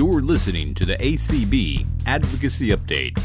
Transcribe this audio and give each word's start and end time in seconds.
You're 0.00 0.22
listening 0.22 0.72
to 0.76 0.86
the 0.86 0.96
ACB 0.96 1.86
Advocacy 2.06 2.68
Update. 2.68 3.18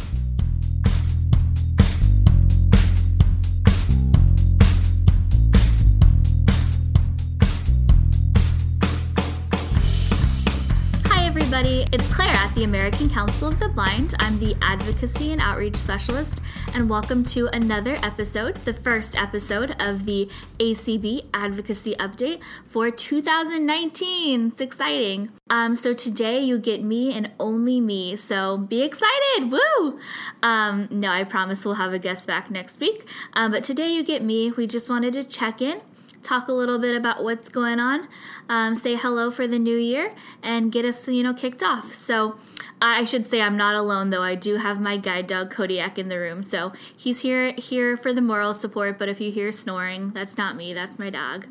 Hi, 11.05 11.25
everybody. 11.25 11.87
It's 11.93 12.13
Claire 12.13 12.35
at 12.35 12.53
the 12.55 12.65
American 12.65 13.09
Council 13.09 13.47
of 13.47 13.57
the 13.61 13.69
Blind. 13.69 14.13
I'm 14.19 14.37
the 14.39 14.53
Advocacy 14.61 15.31
and 15.31 15.39
Outreach 15.39 15.77
Specialist, 15.77 16.41
and 16.73 16.89
welcome 16.89 17.23
to 17.23 17.47
another 17.47 17.97
episode, 18.01 18.55
the 18.65 18.73
first 18.73 19.15
episode 19.15 19.75
of 19.79 20.05
the 20.05 20.29
ACB 20.59 21.25
Advocacy 21.33 21.95
Update 21.95 22.41
for 22.67 22.89
2019. 22.89 24.47
It's 24.47 24.61
exciting. 24.61 25.29
Um, 25.49 25.75
so 25.75 25.93
today 25.93 26.39
you 26.39 26.57
get 26.57 26.83
me 26.83 27.15
and 27.15 27.31
only 27.39 27.79
me, 27.79 28.15
so 28.15 28.57
be 28.57 28.81
excited! 28.81 29.51
Woo! 29.51 29.99
Um, 30.41 30.87
no, 30.89 31.09
I 31.09 31.23
promise 31.23 31.65
we'll 31.65 31.75
have 31.75 31.93
a 31.93 31.99
guest 31.99 32.27
back 32.27 32.49
next 32.49 32.79
week. 32.79 33.07
Um, 33.33 33.51
but 33.51 33.63
today 33.63 33.89
you 33.89 34.03
get 34.03 34.23
me. 34.23 34.51
We 34.51 34.67
just 34.67 34.89
wanted 34.89 35.13
to 35.13 35.23
check 35.23 35.61
in 35.61 35.81
talk 36.25 36.47
a 36.47 36.51
little 36.51 36.79
bit 36.79 36.95
about 36.95 37.23
what's 37.23 37.49
going 37.49 37.79
on, 37.79 38.07
um, 38.49 38.75
say 38.75 38.95
hello 38.95 39.29
for 39.29 39.47
the 39.47 39.59
new 39.59 39.77
year, 39.77 40.13
and 40.41 40.71
get 40.71 40.83
us, 40.83 41.07
you 41.07 41.21
know, 41.21 41.33
kicked 41.33 41.61
off. 41.61 41.93
So 41.93 42.37
I 42.81 43.03
should 43.05 43.25
say 43.25 43.41
I'm 43.41 43.57
not 43.57 43.75
alone 43.75 44.09
though. 44.09 44.21
I 44.21 44.35
do 44.35 44.57
have 44.57 44.79
my 44.79 44.97
guide 44.97 45.27
dog 45.27 45.49
Kodiak 45.49 45.97
in 45.97 46.09
the 46.09 46.19
room, 46.19 46.43
so 46.43 46.73
he's 46.95 47.21
here 47.21 47.53
here 47.53 47.95
for 47.97 48.13
the 48.13 48.21
moral 48.21 48.53
support. 48.53 48.99
But 48.99 49.09
if 49.09 49.21
you 49.21 49.31
hear 49.31 49.51
snoring, 49.51 50.09
that's 50.09 50.37
not 50.37 50.55
me. 50.55 50.73
That's 50.73 50.99
my 50.99 51.09
dog. 51.09 51.47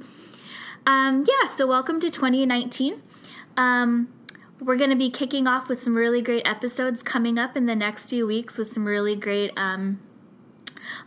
Um, 0.86 1.24
yeah. 1.26 1.48
So 1.48 1.66
welcome 1.66 1.98
to 2.00 2.10
2019. 2.10 3.02
Um, 3.56 4.08
we're 4.60 4.76
going 4.76 4.90
to 4.90 4.96
be 4.96 5.10
kicking 5.10 5.46
off 5.46 5.68
with 5.68 5.78
some 5.78 5.94
really 5.94 6.22
great 6.22 6.46
episodes 6.46 7.02
coming 7.02 7.38
up 7.38 7.56
in 7.56 7.66
the 7.66 7.74
next 7.74 8.08
few 8.08 8.26
weeks 8.26 8.58
with 8.58 8.68
some 8.70 8.84
really 8.84 9.16
great 9.16 9.50
um, 9.56 10.00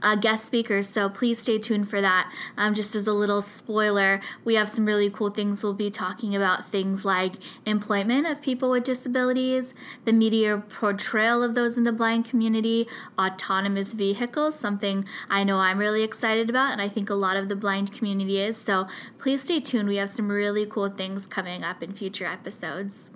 uh, 0.02 0.16
guest 0.16 0.46
speakers. 0.46 0.90
So 0.90 1.10
please 1.10 1.40
stay 1.40 1.58
tuned 1.60 1.90
for 1.90 2.02
that. 2.02 2.32
Um, 2.58 2.74
just 2.74 2.96
as 2.96 3.08
a 3.08 3.14
little 3.14 3.42
spoiler, 3.42 4.22
we 4.44 4.56
have 4.56 4.70
some 4.70 4.86
really 4.86 5.10
cool 5.10 5.30
things 5.30 5.64
we'll 5.64 5.74
be 5.74 5.90
talking 5.90 6.36
about 6.36 6.70
things 6.70 7.06
like 7.06 7.36
employment 7.66 8.28
of 8.28 8.42
people 8.42 8.70
with 8.70 8.84
disabilities, 8.84 9.74
the 10.06 10.14
media 10.14 10.64
portrayal 10.70 11.44
of 11.44 11.56
those 11.56 11.78
in 11.78 11.84
the 11.84 11.92
blind 11.92 12.26
community, 12.26 12.88
autonomous 13.18 13.94
vehicles, 13.94 14.58
something 14.58 15.06
I 15.30 15.44
know 15.44 15.58
I'm 15.58 15.78
really 15.78 16.04
excited 16.04 16.50
about, 16.50 16.72
and 16.72 16.82
I 16.82 16.90
think 16.90 17.10
a 17.10 17.16
lot 17.16 17.38
of 17.38 17.50
the 17.50 17.56
blind 17.56 17.92
community 17.92 18.40
is. 18.40 18.58
So 18.58 18.88
please 19.20 19.44
stay 19.44 19.60
tuned. 19.60 19.88
We 19.88 19.98
have 19.98 20.10
some 20.10 20.30
really 20.30 20.66
cool 20.66 20.90
things 20.90 21.28
coming 21.28 21.64
up 21.64 21.84
in 21.84 21.94
future 21.94 22.26
episodes. 22.26 23.10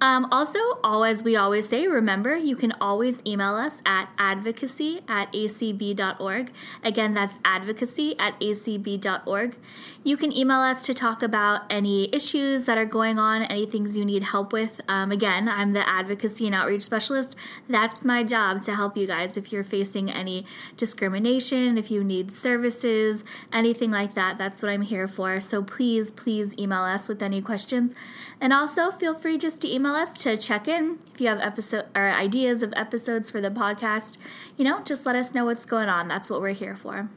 Um, 0.00 0.28
also, 0.30 0.58
all 0.84 1.04
as 1.04 1.24
we 1.24 1.36
always 1.36 1.68
say, 1.68 1.86
remember 1.86 2.36
you 2.36 2.54
can 2.54 2.72
always 2.80 3.22
email 3.26 3.54
us 3.54 3.82
at 3.84 4.08
advocacy 4.18 5.00
at 5.08 5.32
acb.org. 5.32 6.52
Again, 6.84 7.14
that's 7.14 7.38
advocacy 7.44 8.16
at 8.18 8.38
acb.org. 8.40 9.56
You 10.04 10.16
can 10.16 10.32
email 10.32 10.60
us 10.60 10.86
to 10.86 10.94
talk 10.94 11.22
about 11.22 11.62
any 11.68 12.14
issues 12.14 12.66
that 12.66 12.78
are 12.78 12.86
going 12.86 13.18
on, 13.18 13.42
any 13.42 13.66
things 13.66 13.96
you 13.96 14.04
need 14.04 14.22
help 14.22 14.52
with. 14.52 14.80
Um, 14.88 15.10
again, 15.10 15.48
I'm 15.48 15.72
the 15.72 15.86
advocacy 15.88 16.46
and 16.46 16.54
outreach 16.54 16.82
specialist. 16.82 17.34
That's 17.68 18.04
my 18.04 18.22
job 18.22 18.62
to 18.62 18.74
help 18.74 18.96
you 18.96 19.06
guys 19.06 19.36
if 19.36 19.52
you're 19.52 19.64
facing 19.64 20.10
any 20.10 20.46
discrimination, 20.76 21.76
if 21.76 21.90
you 21.90 22.04
need 22.04 22.32
services, 22.32 23.24
anything 23.52 23.90
like 23.90 24.14
that. 24.14 24.38
That's 24.38 24.62
what 24.62 24.70
I'm 24.70 24.82
here 24.82 25.08
for. 25.08 25.40
So 25.40 25.62
please, 25.62 26.10
please 26.10 26.56
email 26.58 26.82
us 26.82 27.08
with 27.08 27.22
any 27.22 27.42
questions. 27.42 27.94
And 28.40 28.52
also 28.52 28.90
feel 28.92 29.14
free 29.14 29.38
just 29.38 29.60
to 29.62 29.68
email 29.68 29.77
us 29.86 30.12
to 30.22 30.36
check 30.36 30.68
in 30.68 30.98
if 31.14 31.20
you 31.20 31.28
have 31.28 31.40
episode 31.40 31.86
or 31.94 32.10
ideas 32.10 32.62
of 32.62 32.72
episodes 32.76 33.30
for 33.30 33.40
the 33.40 33.50
podcast. 33.50 34.16
You 34.56 34.64
know, 34.64 34.82
just 34.82 35.06
let 35.06 35.16
us 35.16 35.34
know 35.34 35.44
what's 35.44 35.64
going 35.64 35.88
on. 35.88 36.08
That's 36.08 36.30
what 36.30 36.40
we're 36.40 36.50
here 36.50 36.76
for. 36.76 37.08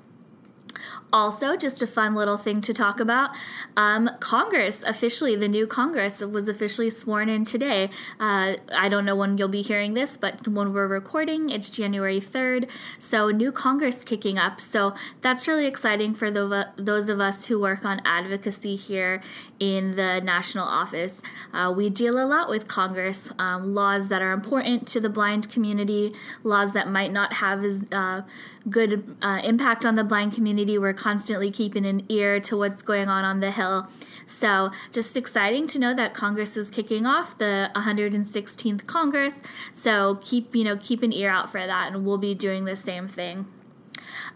Also, 1.13 1.57
just 1.57 1.81
a 1.81 1.88
fun 1.88 2.16
little 2.16 2.38
thing 2.38 2.61
to 2.61 2.73
talk 2.73 2.99
about 2.99 3.31
um, 3.75 4.09
Congress 4.19 4.83
officially, 4.83 5.35
the 5.35 5.47
new 5.47 5.67
Congress 5.67 6.22
was 6.22 6.47
officially 6.47 6.89
sworn 6.89 7.29
in 7.29 7.44
today. 7.44 7.89
Uh, 8.19 8.53
I 8.73 8.89
don't 8.89 9.05
know 9.05 9.16
when 9.16 9.38
you'll 9.38 9.47
be 9.47 9.61
hearing 9.61 9.94
this, 9.94 10.17
but 10.17 10.47
when 10.47 10.73
we're 10.73 10.88
recording, 10.88 11.50
it's 11.50 11.69
January 11.69 12.21
3rd. 12.21 12.69
So, 13.00 13.29
new 13.29 13.51
Congress 13.51 14.03
kicking 14.03 14.38
up. 14.38 14.61
So, 14.61 14.94
that's 15.21 15.47
really 15.47 15.67
exciting 15.67 16.13
for 16.13 16.31
the, 16.31 16.69
those 16.77 17.09
of 17.09 17.19
us 17.19 17.45
who 17.45 17.59
work 17.59 17.83
on 17.83 18.01
advocacy 18.05 18.75
here 18.75 19.21
in 19.59 19.95
the 19.95 20.21
national 20.21 20.66
office. 20.66 21.21
Uh, 21.53 21.73
we 21.75 21.89
deal 21.89 22.17
a 22.17 22.25
lot 22.25 22.50
with 22.50 22.67
Congress, 22.67 23.31
um, 23.38 23.75
laws 23.75 24.09
that 24.09 24.21
are 24.21 24.31
important 24.31 24.88
to 24.88 25.00
the 25.00 25.09
blind 25.09 25.51
community, 25.51 26.13
laws 26.44 26.73
that 26.73 26.88
might 26.89 27.11
not 27.11 27.33
have 27.33 27.63
as 27.63 27.85
uh, 27.91 28.21
good 28.69 29.16
uh, 29.22 29.41
impact 29.44 29.85
on 29.85 29.95
the 29.95 30.03
blind 30.03 30.33
community. 30.33 30.77
We're 30.77 30.94
constantly 30.94 31.51
keeping 31.51 31.85
an 31.85 32.05
ear 32.09 32.39
to 32.41 32.57
what's 32.57 32.81
going 32.81 33.09
on 33.09 33.23
on 33.23 33.39
the 33.39 33.51
Hill. 33.51 33.88
So, 34.25 34.72
just 34.91 35.17
exciting 35.17 35.67
to 35.67 35.79
know 35.79 35.94
that 35.95 36.13
Congress 36.13 36.55
is 36.55 36.69
kicking 36.69 37.05
off 37.05 37.38
the 37.38 37.71
116th 37.75 38.85
Congress. 38.85 39.41
So, 39.73 40.19
keep 40.21 40.55
you 40.55 40.63
know 40.63 40.77
keep 40.77 41.03
an 41.03 41.13
ear 41.13 41.29
out 41.29 41.51
for 41.51 41.66
that, 41.66 41.91
and 41.91 42.05
we'll 42.05 42.17
be 42.17 42.35
doing 42.35 42.66
the 42.66 42.75
same 42.75 43.07
thing. 43.07 43.47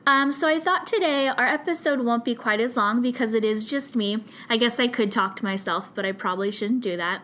Um, 0.08 0.32
so 0.32 0.48
I 0.48 0.60
thought 0.60 0.86
today 0.86 1.28
our 1.28 1.48
episode 1.48 2.02
won't 2.02 2.24
be 2.24 2.36
quite 2.36 2.60
as 2.60 2.78
long 2.78 3.02
because 3.02 3.34
it 3.34 3.44
is 3.44 3.66
just 3.66 3.96
me. 3.96 4.24
I 4.50 4.58
guess 4.58 4.80
I 4.80 4.88
could 4.88 5.12
talk 5.12 5.36
to 5.38 5.44
myself, 5.44 5.92
but 5.94 6.06
I 6.06 6.12
probably 6.12 6.52
shouldn't 6.52 6.82
do 6.82 6.96
that. 6.98 7.22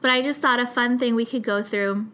But 0.00 0.10
I 0.10 0.22
just 0.22 0.40
thought 0.40 0.60
a 0.60 0.66
fun 0.66 0.98
thing 0.98 1.14
we 1.14 1.26
could 1.26 1.42
go 1.42 1.62
through 1.62 2.06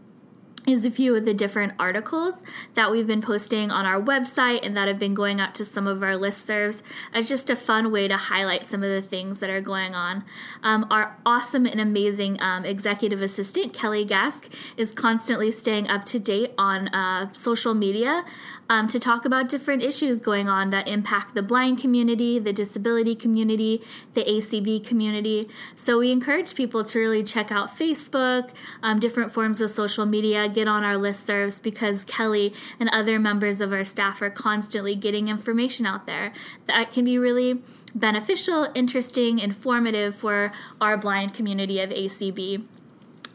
is 0.67 0.85
a 0.85 0.91
few 0.91 1.15
of 1.15 1.25
the 1.25 1.33
different 1.33 1.73
articles 1.79 2.43
that 2.75 2.91
we've 2.91 3.07
been 3.07 3.21
posting 3.21 3.71
on 3.71 3.87
our 3.87 4.01
website 4.01 4.67
and 4.67 4.77
that 4.77 4.89
have 4.89 4.99
been 4.99 5.15
going 5.15 5.41
out 5.41 5.55
to 5.55 5.65
some 5.65 5.87
of 5.87 6.03
our 6.03 6.13
listservs 6.13 6.83
as 7.13 7.29
just 7.29 7.49
a 7.49 7.57
fun 7.57 7.93
way 7.93 8.09
to 8.09 8.17
highlight 8.17 8.65
some 8.67 8.83
of 8.83 8.91
the 8.91 9.01
things 9.01 9.39
that 9.41 9.49
are 9.49 9.61
going 9.61 9.95
on. 9.95 10.25
Um, 10.63 10.87
our 10.91 11.17
awesome 11.25 11.67
and 11.67 11.81
amazing 11.81 12.41
um, 12.43 12.65
executive 12.65 13.23
assistant, 13.23 13.73
Kelly 13.73 14.05
Gask, 14.05 14.53
is 14.77 14.91
constantly 14.93 15.53
staying 15.53 15.89
up 15.89 16.05
to 16.07 16.19
date 16.19 16.53
on 16.59 16.89
uh, 16.89 17.33
social 17.33 17.75
media 17.75 18.25
um, 18.69 18.89
to 18.89 18.99
talk 18.99 19.25
about 19.25 19.49
different 19.49 19.83
issues 19.83 20.21
going 20.21 20.49
on 20.49 20.71
that 20.71 20.89
impact 20.89 21.35
the 21.35 21.43
blind 21.43 21.79
community, 21.79 22.39
the 22.39 22.53
disability 22.53 23.15
community, 23.15 23.83
the 24.15 24.25
ACB 24.25 24.85
community. 24.85 25.49
So 25.77 25.99
we 25.99 26.11
encourage 26.11 26.55
people 26.55 26.85
to 26.85 26.99
really 26.99 27.23
check 27.23 27.53
out 27.53 27.77
Facebook, 27.77 28.51
um, 28.83 28.99
different 28.99 29.33
forms 29.33 29.61
of 29.61 29.71
social 29.71 30.07
media, 30.07 30.49
get 30.49 30.69
on 30.69 30.85
our 30.85 30.95
listservs 30.95 31.63
because 31.63 32.05
Kelly 32.05 32.53
and 32.81 32.89
other 32.91 33.19
members 33.19 33.61
of 33.61 33.73
our 33.73 33.85
staff 33.85 34.21
are 34.23 34.31
constantly 34.31 34.95
getting 34.95 35.29
information 35.29 35.87
out 35.87 36.07
there 36.07 36.33
that 36.67 36.91
can 36.91 37.05
be 37.05 37.19
really 37.19 37.63
beneficial, 37.95 38.69
interesting, 38.75 39.39
informative 39.39 40.15
for 40.15 40.53
our 40.81 40.97
blind 40.97 41.35
community 41.35 41.81
of 41.81 41.91
ACB. 41.91 42.65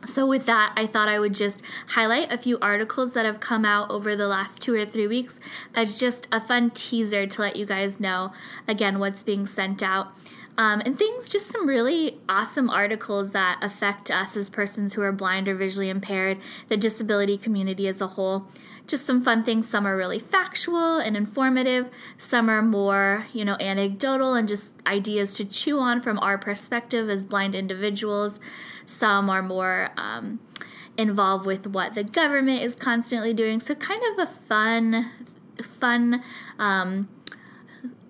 So, 0.03 0.25
with 0.25 0.47
that, 0.47 0.73
I 0.75 0.87
thought 0.87 1.09
I 1.09 1.19
would 1.19 1.35
just 1.35 1.61
highlight 1.89 2.31
a 2.31 2.37
few 2.37 2.57
articles 2.59 3.13
that 3.13 3.25
have 3.25 3.39
come 3.39 3.63
out 3.65 3.91
over 3.91 4.15
the 4.15 4.27
last 4.27 4.59
two 4.59 4.73
or 4.73 4.85
three 4.85 5.07
weeks 5.07 5.39
as 5.75 5.99
just 5.99 6.27
a 6.31 6.41
fun 6.41 6.71
teaser 6.71 7.27
to 7.27 7.41
let 7.41 7.55
you 7.55 7.65
guys 7.65 7.99
know 7.99 8.33
again 8.67 8.97
what's 8.97 9.21
being 9.21 9.45
sent 9.45 9.83
out. 9.83 10.13
Um, 10.57 10.81
and 10.85 10.97
things, 10.97 11.29
just 11.29 11.47
some 11.47 11.67
really 11.67 12.19
awesome 12.27 12.69
articles 12.69 13.31
that 13.31 13.59
affect 13.61 14.11
us 14.11 14.35
as 14.35 14.49
persons 14.49 14.93
who 14.93 15.01
are 15.01 15.11
blind 15.11 15.47
or 15.47 15.55
visually 15.55 15.89
impaired, 15.89 16.39
the 16.67 16.77
disability 16.77 17.37
community 17.37 17.87
as 17.87 18.01
a 18.01 18.07
whole. 18.07 18.47
Just 18.87 19.05
some 19.05 19.23
fun 19.23 19.43
things. 19.43 19.67
Some 19.67 19.85
are 19.87 19.95
really 19.95 20.19
factual 20.19 20.97
and 20.97 21.15
informative, 21.15 21.89
some 22.17 22.49
are 22.49 22.61
more, 22.61 23.25
you 23.33 23.45
know, 23.45 23.55
anecdotal 23.59 24.33
and 24.33 24.47
just 24.47 24.73
ideas 24.85 25.33
to 25.35 25.45
chew 25.45 25.79
on 25.79 26.01
from 26.01 26.19
our 26.19 26.37
perspective 26.37 27.09
as 27.09 27.25
blind 27.25 27.55
individuals. 27.55 28.39
Some 28.85 29.29
are 29.29 29.41
more 29.41 29.91
um, 29.97 30.39
involved 30.97 31.45
with 31.45 31.67
what 31.67 31.95
the 31.95 32.03
government 32.03 32.61
is 32.61 32.75
constantly 32.75 33.33
doing. 33.33 33.59
So, 33.59 33.75
kind 33.75 34.01
of 34.11 34.27
a 34.27 34.31
fun, 34.47 35.09
fun 35.79 36.21
um, 36.59 37.07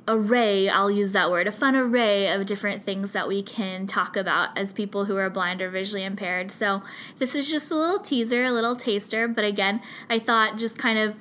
array, 0.08 0.68
I'll 0.68 0.92
use 0.92 1.12
that 1.14 1.30
word, 1.30 1.48
a 1.48 1.52
fun 1.52 1.76
array 1.76 2.28
of 2.28 2.46
different 2.46 2.84
things 2.84 3.12
that 3.12 3.28
we 3.28 3.44
can 3.44 3.88
talk 3.88 4.18
about 4.18 4.58
as 4.58 4.74
people 4.74 5.06
who 5.06 5.16
are 5.18 5.30
blind 5.30 5.62
or 5.62 5.70
visually 5.70 6.04
impaired. 6.04 6.52
So, 6.52 6.82
this 7.18 7.36
is 7.36 7.50
just 7.50 7.72
a 7.72 7.76
little 7.76 8.00
teaser, 8.00 8.44
a 8.44 8.52
little 8.52 8.76
taster. 8.76 9.28
But 9.28 9.46
again, 9.46 9.82
I 10.10 10.20
thought 10.20 10.58
just 10.58 10.78
kind 10.78 10.98
of 10.98 11.16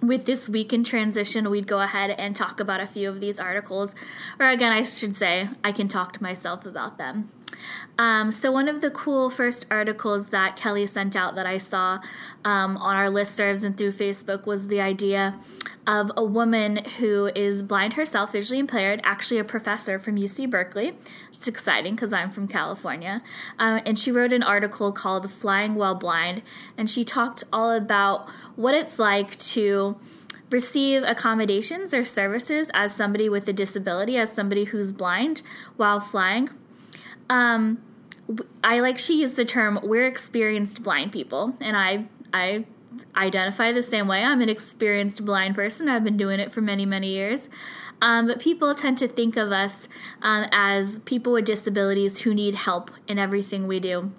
with 0.00 0.26
this 0.26 0.48
week 0.48 0.72
in 0.72 0.84
transition, 0.84 1.50
we'd 1.50 1.66
go 1.66 1.80
ahead 1.80 2.10
and 2.10 2.36
talk 2.36 2.60
about 2.60 2.80
a 2.80 2.86
few 2.86 3.08
of 3.08 3.20
these 3.20 3.38
articles. 3.38 3.94
Or 4.38 4.48
again, 4.48 4.72
I 4.72 4.84
should 4.84 5.14
say, 5.14 5.48
I 5.62 5.72
can 5.72 5.88
talk 5.88 6.12
to 6.14 6.22
myself 6.22 6.66
about 6.66 6.98
them. 6.98 7.30
Um, 7.98 8.32
so, 8.32 8.50
one 8.50 8.68
of 8.68 8.80
the 8.80 8.90
cool 8.90 9.30
first 9.30 9.66
articles 9.70 10.30
that 10.30 10.56
Kelly 10.56 10.86
sent 10.86 11.14
out 11.14 11.34
that 11.36 11.46
I 11.46 11.58
saw 11.58 12.00
um, 12.44 12.76
on 12.76 12.96
our 12.96 13.06
listservs 13.06 13.64
and 13.64 13.76
through 13.76 13.92
Facebook 13.92 14.46
was 14.46 14.68
the 14.68 14.80
idea 14.80 15.38
of 15.86 16.10
a 16.16 16.24
woman 16.24 16.84
who 16.98 17.30
is 17.34 17.62
blind 17.62 17.94
herself, 17.94 18.32
visually 18.32 18.58
impaired, 18.58 19.00
actually 19.04 19.38
a 19.38 19.44
professor 19.44 19.98
from 19.98 20.16
UC 20.16 20.50
Berkeley. 20.50 20.96
It's 21.32 21.46
exciting 21.46 21.94
because 21.94 22.12
I'm 22.12 22.30
from 22.30 22.48
California. 22.48 23.22
Um, 23.58 23.80
and 23.84 23.98
she 23.98 24.10
wrote 24.10 24.32
an 24.32 24.42
article 24.42 24.92
called 24.92 25.30
Flying 25.30 25.74
While 25.74 25.94
Blind, 25.94 26.42
and 26.76 26.90
she 26.90 27.04
talked 27.04 27.44
all 27.52 27.70
about 27.70 28.28
what 28.56 28.74
it's 28.74 28.98
like 28.98 29.38
to 29.38 29.96
receive 30.50 31.02
accommodations 31.02 31.92
or 31.92 32.04
services 32.04 32.70
as 32.74 32.94
somebody 32.94 33.28
with 33.28 33.48
a 33.48 33.52
disability, 33.52 34.16
as 34.16 34.32
somebody 34.32 34.64
who's 34.64 34.92
blind 34.92 35.42
while 35.76 36.00
flying. 36.00 36.48
Um, 37.28 37.82
I 38.62 38.80
like 38.80 38.98
she 38.98 39.20
used 39.20 39.36
the 39.36 39.44
term 39.44 39.78
we're 39.82 40.06
experienced 40.06 40.82
blind 40.82 41.12
people, 41.12 41.56
and 41.60 41.76
I 41.76 42.06
I 42.32 42.66
identify 43.16 43.72
the 43.72 43.82
same 43.82 44.08
way. 44.08 44.22
I'm 44.22 44.40
an 44.40 44.48
experienced 44.48 45.24
blind 45.24 45.54
person. 45.54 45.88
I've 45.88 46.04
been 46.04 46.16
doing 46.16 46.40
it 46.40 46.52
for 46.52 46.60
many 46.60 46.86
many 46.86 47.08
years. 47.08 47.48
Um, 48.02 48.26
but 48.26 48.40
people 48.40 48.74
tend 48.74 48.98
to 48.98 49.08
think 49.08 49.36
of 49.36 49.52
us 49.52 49.88
um, 50.20 50.46
as 50.52 50.98
people 51.00 51.32
with 51.32 51.44
disabilities 51.44 52.20
who 52.20 52.34
need 52.34 52.54
help 52.54 52.90
in 53.06 53.18
everything 53.18 53.66
we 53.66 53.80
do. 53.80 54.12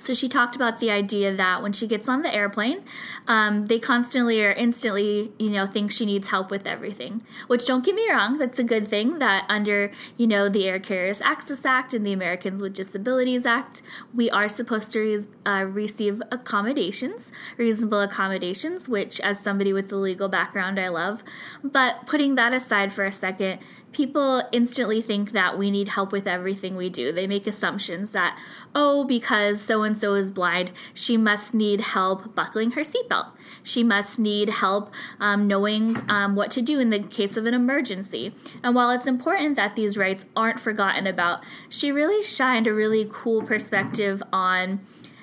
So 0.00 0.14
she 0.14 0.30
talked 0.30 0.56
about 0.56 0.78
the 0.78 0.90
idea 0.90 1.36
that 1.36 1.62
when 1.62 1.74
she 1.74 1.86
gets 1.86 2.08
on 2.08 2.22
the 2.22 2.34
airplane, 2.34 2.82
um, 3.28 3.66
they 3.66 3.78
constantly 3.78 4.42
or 4.42 4.50
instantly, 4.50 5.30
you 5.38 5.50
know, 5.50 5.66
think 5.66 5.92
she 5.92 6.06
needs 6.06 6.28
help 6.28 6.50
with 6.50 6.66
everything. 6.66 7.22
Which 7.48 7.66
don't 7.66 7.84
get 7.84 7.94
me 7.94 8.10
wrong, 8.10 8.38
that's 8.38 8.58
a 8.58 8.64
good 8.64 8.88
thing. 8.88 9.18
That 9.18 9.44
under, 9.50 9.92
you 10.16 10.26
know, 10.26 10.48
the 10.48 10.66
Air 10.66 10.80
Carriers 10.80 11.20
Access 11.20 11.66
Act 11.66 11.92
and 11.92 12.06
the 12.06 12.14
Americans 12.14 12.62
with 12.62 12.72
Disabilities 12.72 13.44
Act, 13.44 13.82
we 14.14 14.30
are 14.30 14.48
supposed 14.48 14.90
to 14.92 15.26
uh, 15.44 15.66
receive 15.68 16.22
accommodations, 16.32 17.30
reasonable 17.58 18.00
accommodations, 18.00 18.88
which 18.88 19.20
as 19.20 19.38
somebody 19.38 19.74
with 19.74 19.92
a 19.92 19.96
legal 19.96 20.30
background, 20.30 20.80
I 20.80 20.88
love. 20.88 21.22
But 21.62 22.06
putting 22.06 22.36
that 22.36 22.54
aside 22.54 22.94
for 22.94 23.04
a 23.04 23.12
second, 23.12 23.60
people 23.92 24.42
instantly 24.52 25.02
think 25.02 25.32
that 25.32 25.58
we 25.58 25.70
need 25.70 25.88
help 25.88 26.12
with 26.12 26.26
everything 26.26 26.76
we 26.76 26.88
do. 26.88 27.12
They 27.12 27.26
make 27.26 27.46
assumptions 27.46 28.12
that, 28.12 28.38
oh, 28.74 29.04
because 29.04 29.60
so 29.60 29.82
and 29.82 29.96
so 29.96 30.14
is 30.14 30.30
blind, 30.30 30.70
she 30.94 31.16
must 31.16 31.54
need 31.54 31.80
help 31.80 32.34
buckling 32.34 32.72
her 32.72 32.82
seatbelt. 32.82 33.32
She 33.62 33.82
must 33.82 34.18
need 34.18 34.48
help 34.48 34.92
um, 35.18 35.46
knowing 35.46 36.02
um, 36.08 36.36
what 36.36 36.50
to 36.52 36.62
do 36.62 36.78
in 36.78 36.90
the 36.90 37.00
case 37.00 37.36
of 37.36 37.46
an 37.46 37.54
emergency. 37.54 38.32
And 38.62 38.74
while 38.74 38.90
it's 38.90 39.06
important 39.06 39.56
that 39.56 39.76
these 39.76 39.96
rights 39.96 40.24
aren't 40.36 40.60
forgotten 40.60 41.06
about, 41.06 41.44
she 41.68 41.90
really 41.90 42.22
shined 42.22 42.66
a 42.66 42.74
really 42.74 43.08
cool 43.10 43.42
perspective 43.42 44.22
on 44.32 44.80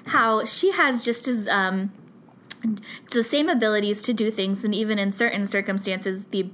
how 0.08 0.46
she 0.46 0.72
has 0.72 1.04
just 1.04 1.28
as 1.28 1.48
um, 1.48 1.92
the 3.12 3.24
same 3.24 3.50
abilities 3.50 4.01
to 4.01 4.13
do 4.13 4.31
things 4.31 4.65
and 4.65 4.74
even 4.74 4.98
in 5.00 5.12
certain 5.12 5.45
circumstances 5.45 6.25
the 6.25 6.50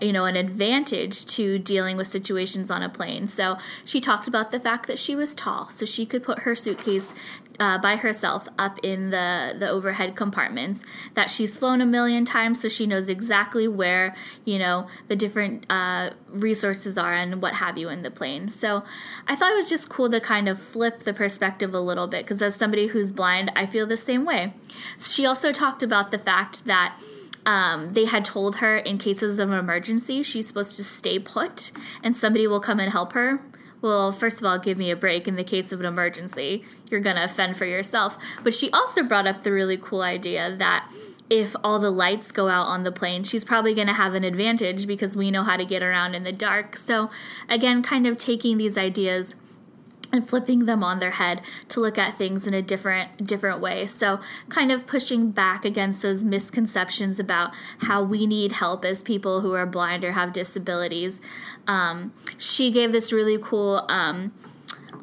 you 0.00 0.12
know 0.12 0.24
an 0.24 0.36
advantage 0.36 1.24
to 1.26 1.58
dealing 1.58 1.96
with 1.96 2.06
situations 2.06 2.70
on 2.70 2.82
a 2.82 2.88
plane. 2.88 3.26
So 3.26 3.58
she 3.84 4.00
talked 4.00 4.28
about 4.28 4.50
the 4.52 4.60
fact 4.60 4.86
that 4.86 4.98
she 4.98 5.14
was 5.14 5.34
tall 5.34 5.68
so 5.70 5.84
she 5.84 6.06
could 6.06 6.22
put 6.22 6.40
her 6.40 6.54
suitcase 6.54 7.12
uh, 7.60 7.78
by 7.78 7.96
herself 7.96 8.48
up 8.58 8.78
in 8.82 9.10
the 9.10 9.54
the 9.58 9.68
overhead 9.68 10.14
compartments. 10.16 10.82
That 11.14 11.30
she's 11.30 11.56
flown 11.56 11.80
a 11.80 11.86
million 11.86 12.24
times, 12.24 12.60
so 12.60 12.68
she 12.68 12.86
knows 12.86 13.08
exactly 13.08 13.66
where 13.66 14.14
you 14.44 14.58
know 14.58 14.86
the 15.08 15.16
different 15.16 15.66
uh, 15.70 16.10
resources 16.28 16.96
are 16.96 17.14
and 17.14 17.42
what 17.42 17.54
have 17.54 17.76
you 17.76 17.88
in 17.88 18.02
the 18.02 18.10
plane. 18.10 18.48
So 18.48 18.84
I 19.26 19.36
thought 19.36 19.52
it 19.52 19.56
was 19.56 19.68
just 19.68 19.88
cool 19.88 20.10
to 20.10 20.20
kind 20.20 20.48
of 20.48 20.60
flip 20.60 21.00
the 21.00 21.12
perspective 21.12 21.74
a 21.74 21.80
little 21.80 22.06
bit 22.06 22.24
because 22.24 22.42
as 22.42 22.54
somebody 22.54 22.88
who's 22.88 23.12
blind, 23.12 23.50
I 23.56 23.66
feel 23.66 23.86
the 23.86 23.96
same 23.96 24.24
way. 24.24 24.54
She 24.98 25.26
also 25.26 25.52
talked 25.52 25.82
about 25.82 26.10
the 26.10 26.18
fact 26.18 26.64
that. 26.66 26.98
Um, 27.46 27.94
they 27.94 28.04
had 28.04 28.26
told 28.26 28.56
her 28.56 28.76
in 28.76 28.98
cases 28.98 29.38
of 29.38 29.50
emergency 29.50 30.22
she's 30.22 30.48
supposed 30.48 30.76
to 30.76 30.84
stay 30.84 31.18
put 31.18 31.70
and 32.02 32.14
somebody 32.14 32.46
will 32.46 32.60
come 32.60 32.78
and 32.78 32.92
help 32.92 33.14
her 33.14 33.40
well, 33.80 34.12
first 34.12 34.38
of 34.38 34.46
all, 34.46 34.58
give 34.58 34.78
me 34.78 34.90
a 34.90 34.96
break 34.96 35.28
in 35.28 35.36
the 35.36 35.44
case 35.44 35.72
of 35.72 35.80
an 35.80 35.86
emergency. 35.86 36.64
You're 36.90 37.00
going 37.00 37.16
to 37.16 37.28
fend 37.28 37.56
for 37.56 37.64
yourself. 37.64 38.18
But 38.42 38.54
she 38.54 38.70
also 38.70 39.02
brought 39.02 39.26
up 39.26 39.42
the 39.42 39.52
really 39.52 39.76
cool 39.76 40.02
idea 40.02 40.54
that 40.56 40.90
if 41.30 41.54
all 41.62 41.78
the 41.78 41.90
lights 41.90 42.32
go 42.32 42.48
out 42.48 42.66
on 42.66 42.84
the 42.84 42.92
plane, 42.92 43.22
she's 43.22 43.44
probably 43.44 43.74
going 43.74 43.86
to 43.86 43.92
have 43.92 44.14
an 44.14 44.24
advantage 44.24 44.86
because 44.86 45.16
we 45.16 45.30
know 45.30 45.42
how 45.42 45.56
to 45.56 45.64
get 45.64 45.82
around 45.82 46.14
in 46.14 46.24
the 46.24 46.32
dark. 46.32 46.76
So, 46.76 47.10
again, 47.48 47.82
kind 47.82 48.06
of 48.06 48.18
taking 48.18 48.56
these 48.56 48.78
ideas 48.78 49.34
and 50.12 50.28
flipping 50.28 50.64
them 50.64 50.82
on 50.82 51.00
their 51.00 51.12
head 51.12 51.42
to 51.68 51.80
look 51.80 51.98
at 51.98 52.14
things 52.14 52.46
in 52.46 52.54
a 52.54 52.62
different 52.62 53.26
different 53.26 53.60
way. 53.60 53.86
So 53.86 54.20
kind 54.48 54.72
of 54.72 54.86
pushing 54.86 55.30
back 55.30 55.64
against 55.64 56.02
those 56.02 56.24
misconceptions 56.24 57.20
about 57.20 57.52
how 57.80 58.02
we 58.02 58.26
need 58.26 58.52
help 58.52 58.84
as 58.84 59.02
people 59.02 59.40
who 59.40 59.54
are 59.54 59.66
blind 59.66 60.04
or 60.04 60.12
have 60.12 60.32
disabilities. 60.32 61.20
Um, 61.66 62.12
she 62.38 62.70
gave 62.70 62.92
this 62.92 63.12
really 63.12 63.38
cool 63.38 63.84
um, 63.88 64.32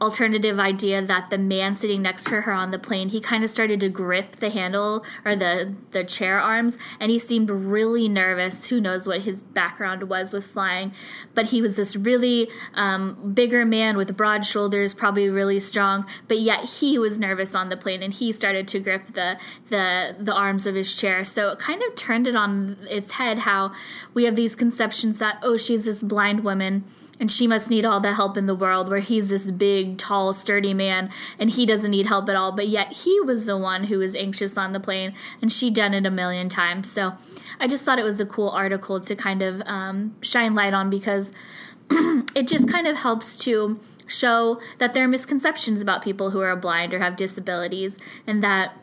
alternative 0.02 0.60
idea 0.60 1.02
that 1.02 1.30
the 1.30 1.38
man 1.38 1.76
sitting 1.76 2.02
next 2.02 2.26
to 2.26 2.42
her 2.42 2.52
on 2.52 2.72
the 2.72 2.80
plane 2.80 3.10
he 3.10 3.22
kind 3.22 3.44
of 3.44 3.50
started 3.50 3.80
to 3.80 3.90
grip 3.90 4.38
the 4.38 4.50
handle 4.50 5.06
or 5.24 5.36
the 5.36 5.74
the 5.92 6.04
chair 6.04 6.40
arms 6.40 6.78
and 7.00 7.12
he 7.12 7.20
seemed 7.20 7.50
really 7.50 8.08
nervous. 8.10 8.70
Who 8.70 8.82
knows 8.82 9.08
what 9.08 9.22
his 9.22 9.44
background 9.44 10.04
was 10.04 10.34
with 10.34 10.46
flying. 10.46 10.94
But 11.34 11.48
he 11.48 11.62
was 11.62 11.76
this 11.76 11.96
really 11.96 12.50
um, 12.74 13.34
bigger 13.34 13.66
man 13.66 13.98
with 13.98 14.16
broad 14.18 14.46
shoulders 14.46 14.94
probably 14.94 15.30
really 15.30 15.60
strong 15.60 16.06
but 16.28 16.40
yet 16.40 16.66
he 16.66 16.98
was 17.00 17.20
nervous 17.20 17.56
on 17.56 17.70
the 17.70 17.78
plane 17.78 18.04
and 18.04 18.14
he 18.14 18.32
started 18.32 18.68
to 18.70 18.80
grip 18.80 19.14
the 19.14 19.38
the 19.70 20.16
the 20.20 20.34
arms 20.34 20.66
of 20.66 20.76
his 20.76 20.96
chair. 20.96 21.24
So 21.24 21.50
it 21.50 21.60
kind 21.60 21.82
of 21.84 21.96
turned 21.96 22.28
it 22.28 22.36
on 22.36 22.78
its 22.90 23.14
head 23.14 23.40
how 23.40 23.72
we 24.14 24.26
have 24.26 24.36
these 24.36 24.56
conceptions 24.56 25.20
that 25.20 25.40
oh 25.42 25.58
she's 25.58 25.86
this 25.86 26.04
blind 26.04 26.44
woman 26.44 26.84
and 27.20 27.32
she 27.32 27.48
must 27.48 27.70
need 27.70 27.86
all 27.86 28.00
the 28.00 28.14
help 28.14 28.38
in 28.38 28.46
the 28.46 28.56
world 28.56 28.90
where 28.90 29.00
he's 29.00 29.30
this 29.30 29.52
big 29.52 29.98
tall 29.98 30.34
sturdy 30.34 30.74
man 30.74 31.10
and 31.40 31.52
he 31.52 31.66
doesn't 31.66 31.92
need 31.92 32.08
help 32.08 32.28
at 32.30 32.36
all. 32.36 32.52
But 32.52 32.68
yet 32.68 32.92
he 32.92 33.20
was 33.22 33.46
the 33.46 33.58
one 33.58 33.86
who 33.86 34.00
was 34.00 34.16
anxious 34.16 34.58
on 34.58 34.74
the 34.74 34.80
plane 34.80 35.14
and 35.42 35.52
she 35.52 35.70
done 35.70 35.94
it 35.94 36.06
a 36.06 36.12
million 36.12 36.50
times. 36.50 36.92
So 36.92 37.14
i 37.60 37.68
just 37.68 37.86
thought 37.86 38.00
it 38.00 38.04
was 38.04 38.20
a 38.20 38.26
cool 38.26 38.50
article 38.50 39.00
to 39.00 39.16
kind 39.16 39.42
of 39.42 39.62
um, 39.66 40.16
shine 40.22 40.56
light 40.56 40.74
on 40.74 40.90
because 40.90 41.32
it 41.90 42.48
just 42.48 42.68
kind 42.70 42.88
of 42.88 42.98
helps 42.98 43.38
to 43.38 43.80
show 44.08 44.60
that 44.78 44.94
there 44.94 45.04
are 45.04 45.08
misconceptions 45.08 45.82
about 45.82 46.04
people 46.04 46.32
who 46.32 46.40
are 46.42 46.56
blind 46.56 46.94
or 46.94 47.00
have 47.00 47.16
disabilities 47.16 47.98
and 48.28 48.44
that 48.44 48.78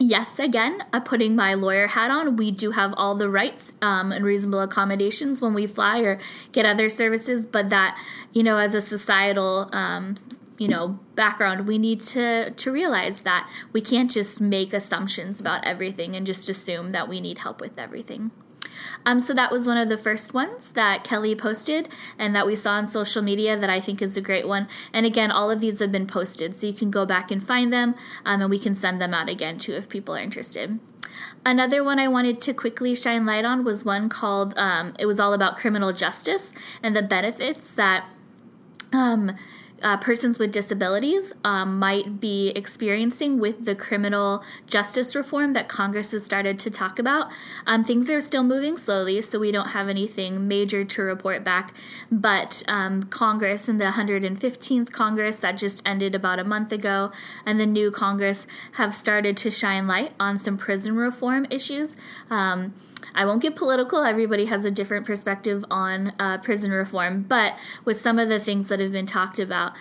yes, 0.00 0.38
again, 0.38 0.82
uh, 0.92 1.00
putting 1.00 1.36
my 1.36 1.54
lawyer 1.54 1.86
hat 1.86 2.10
on, 2.10 2.36
we 2.36 2.50
do 2.50 2.72
have 2.72 2.92
all 2.96 3.14
the 3.14 3.28
rights 3.28 3.72
um, 3.82 4.10
and 4.10 4.24
reasonable 4.24 4.60
accommodations 4.60 5.40
when 5.40 5.54
we 5.54 5.66
fly 5.66 6.00
or 6.00 6.18
get 6.52 6.66
other 6.66 6.88
services, 6.88 7.46
but 7.46 7.68
that, 7.70 7.96
you 8.32 8.42
know, 8.42 8.56
as 8.56 8.74
a 8.74 8.80
societal, 8.80 9.68
um, 9.72 10.16
you 10.58 10.66
know, 10.66 10.98
background, 11.14 11.66
we 11.66 11.78
need 11.78 12.00
to, 12.00 12.50
to 12.50 12.72
realize 12.72 13.20
that 13.22 13.48
we 13.72 13.80
can't 13.80 14.10
just 14.10 14.40
make 14.40 14.72
assumptions 14.72 15.38
about 15.40 15.64
everything 15.64 16.16
and 16.16 16.26
just 16.26 16.48
assume 16.48 16.92
that 16.92 17.08
we 17.08 17.20
need 17.20 17.38
help 17.38 17.60
with 17.60 17.78
everything. 17.78 18.30
Um, 19.04 19.20
so 19.20 19.34
that 19.34 19.50
was 19.50 19.66
one 19.66 19.76
of 19.76 19.88
the 19.88 19.96
first 19.96 20.34
ones 20.34 20.70
that 20.72 21.04
Kelly 21.04 21.34
posted 21.34 21.88
and 22.18 22.34
that 22.34 22.46
we 22.46 22.56
saw 22.56 22.72
on 22.72 22.86
social 22.86 23.22
media 23.22 23.58
that 23.58 23.70
I 23.70 23.80
think 23.80 24.02
is 24.02 24.16
a 24.16 24.20
great 24.20 24.46
one. 24.46 24.68
And 24.92 25.06
again, 25.06 25.30
all 25.30 25.50
of 25.50 25.60
these 25.60 25.80
have 25.80 25.92
been 25.92 26.06
posted, 26.06 26.54
so 26.54 26.66
you 26.66 26.72
can 26.72 26.90
go 26.90 27.06
back 27.06 27.30
and 27.30 27.44
find 27.44 27.72
them, 27.72 27.94
um, 28.24 28.42
and 28.42 28.50
we 28.50 28.58
can 28.58 28.74
send 28.74 29.00
them 29.00 29.14
out 29.14 29.28
again 29.28 29.58
too 29.58 29.74
if 29.74 29.88
people 29.88 30.14
are 30.14 30.20
interested. 30.20 30.78
Another 31.44 31.82
one 31.82 31.98
I 31.98 32.08
wanted 32.08 32.40
to 32.42 32.54
quickly 32.54 32.94
shine 32.94 33.26
light 33.26 33.44
on 33.44 33.64
was 33.64 33.84
one 33.84 34.08
called, 34.08 34.56
um, 34.58 34.94
it 34.98 35.06
was 35.06 35.18
all 35.18 35.32
about 35.32 35.56
criminal 35.56 35.92
justice 35.92 36.52
and 36.82 36.94
the 36.94 37.02
benefits 37.02 37.70
that. 37.72 38.06
Um, 38.92 39.36
uh, 39.82 39.96
persons 39.96 40.38
with 40.38 40.52
disabilities 40.52 41.32
um, 41.44 41.78
might 41.78 42.20
be 42.20 42.50
experiencing 42.50 43.38
with 43.38 43.64
the 43.64 43.74
criminal 43.74 44.42
justice 44.66 45.14
reform 45.14 45.52
that 45.52 45.68
Congress 45.68 46.12
has 46.12 46.24
started 46.24 46.58
to 46.58 46.70
talk 46.70 46.98
about. 46.98 47.28
Um, 47.66 47.84
things 47.84 48.10
are 48.10 48.20
still 48.20 48.42
moving 48.42 48.76
slowly, 48.76 49.20
so 49.22 49.38
we 49.38 49.52
don't 49.52 49.68
have 49.68 49.88
anything 49.88 50.46
major 50.46 50.84
to 50.84 51.02
report 51.02 51.44
back. 51.44 51.74
But 52.10 52.62
um, 52.68 53.04
Congress 53.04 53.68
and 53.68 53.80
the 53.80 53.86
115th 53.86 54.92
Congress 54.92 55.36
that 55.36 55.52
just 55.52 55.82
ended 55.86 56.14
about 56.14 56.38
a 56.38 56.44
month 56.44 56.72
ago, 56.72 57.10
and 57.46 57.58
the 57.58 57.66
new 57.66 57.90
Congress 57.90 58.46
have 58.72 58.94
started 58.94 59.36
to 59.38 59.50
shine 59.50 59.86
light 59.86 60.12
on 60.20 60.38
some 60.38 60.56
prison 60.56 60.96
reform 60.96 61.46
issues. 61.50 61.96
Um, 62.28 62.74
I 63.14 63.24
won't 63.24 63.42
get 63.42 63.56
political. 63.56 64.04
Everybody 64.04 64.46
has 64.46 64.64
a 64.64 64.70
different 64.70 65.06
perspective 65.06 65.64
on 65.70 66.12
uh, 66.18 66.38
prison 66.38 66.70
reform, 66.70 67.22
but 67.28 67.54
with 67.84 67.96
some 67.96 68.18
of 68.18 68.28
the 68.28 68.40
things 68.40 68.68
that 68.68 68.80
have 68.80 68.92
been 68.92 69.06
talked 69.06 69.38
about, 69.38 69.72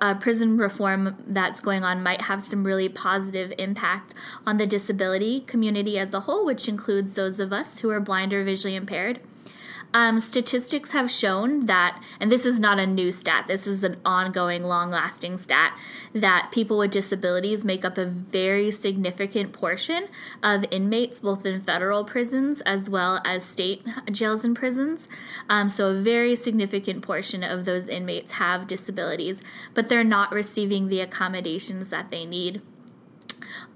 uh, 0.00 0.14
prison 0.14 0.56
reform 0.56 1.16
that's 1.26 1.60
going 1.60 1.84
on 1.84 2.02
might 2.02 2.22
have 2.22 2.42
some 2.42 2.64
really 2.64 2.88
positive 2.88 3.52
impact 3.58 4.14
on 4.46 4.56
the 4.56 4.66
disability 4.66 5.40
community 5.40 5.98
as 5.98 6.14
a 6.14 6.20
whole, 6.20 6.44
which 6.44 6.68
includes 6.68 7.14
those 7.14 7.38
of 7.38 7.52
us 7.52 7.80
who 7.80 7.90
are 7.90 8.00
blind 8.00 8.32
or 8.32 8.44
visually 8.44 8.76
impaired. 8.76 9.20
Um, 9.94 10.18
statistics 10.18 10.90
have 10.90 11.08
shown 11.08 11.66
that, 11.66 12.02
and 12.18 12.30
this 12.30 12.44
is 12.44 12.58
not 12.58 12.80
a 12.80 12.86
new 12.86 13.12
stat, 13.12 13.44
this 13.46 13.64
is 13.64 13.84
an 13.84 14.00
ongoing, 14.04 14.64
long 14.64 14.90
lasting 14.90 15.38
stat, 15.38 15.78
that 16.12 16.50
people 16.52 16.78
with 16.78 16.90
disabilities 16.90 17.64
make 17.64 17.84
up 17.84 17.96
a 17.96 18.04
very 18.04 18.72
significant 18.72 19.52
portion 19.52 20.08
of 20.42 20.64
inmates, 20.72 21.20
both 21.20 21.46
in 21.46 21.60
federal 21.60 22.04
prisons 22.04 22.60
as 22.62 22.90
well 22.90 23.22
as 23.24 23.44
state 23.44 23.86
jails 24.10 24.44
and 24.44 24.56
prisons. 24.56 25.08
Um, 25.48 25.68
so, 25.68 25.90
a 25.90 25.94
very 25.94 26.34
significant 26.34 27.02
portion 27.02 27.44
of 27.44 27.64
those 27.64 27.86
inmates 27.86 28.32
have 28.32 28.66
disabilities, 28.66 29.40
but 29.74 29.88
they're 29.88 30.02
not 30.02 30.32
receiving 30.32 30.88
the 30.88 30.98
accommodations 30.98 31.90
that 31.90 32.10
they 32.10 32.26
need. 32.26 32.60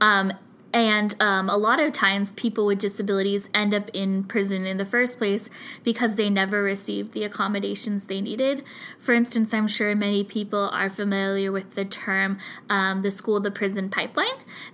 Um, 0.00 0.32
and 0.72 1.16
um, 1.18 1.48
a 1.48 1.56
lot 1.56 1.80
of 1.80 1.92
times, 1.92 2.32
people 2.32 2.66
with 2.66 2.78
disabilities 2.78 3.48
end 3.54 3.72
up 3.72 3.88
in 3.94 4.24
prison 4.24 4.66
in 4.66 4.76
the 4.76 4.84
first 4.84 5.16
place 5.16 5.48
because 5.82 6.16
they 6.16 6.28
never 6.28 6.62
received 6.62 7.14
the 7.14 7.24
accommodations 7.24 8.04
they 8.04 8.20
needed. 8.20 8.62
For 8.98 9.14
instance, 9.14 9.54
I'm 9.54 9.66
sure 9.66 9.94
many 9.96 10.24
people 10.24 10.68
are 10.68 10.90
familiar 10.90 11.50
with 11.50 11.74
the 11.74 11.86
term 11.86 12.38
um, 12.68 13.00
the 13.00 13.10
school 13.10 13.40
to 13.40 13.50
prison 13.50 13.88
pipeline, 13.88 14.26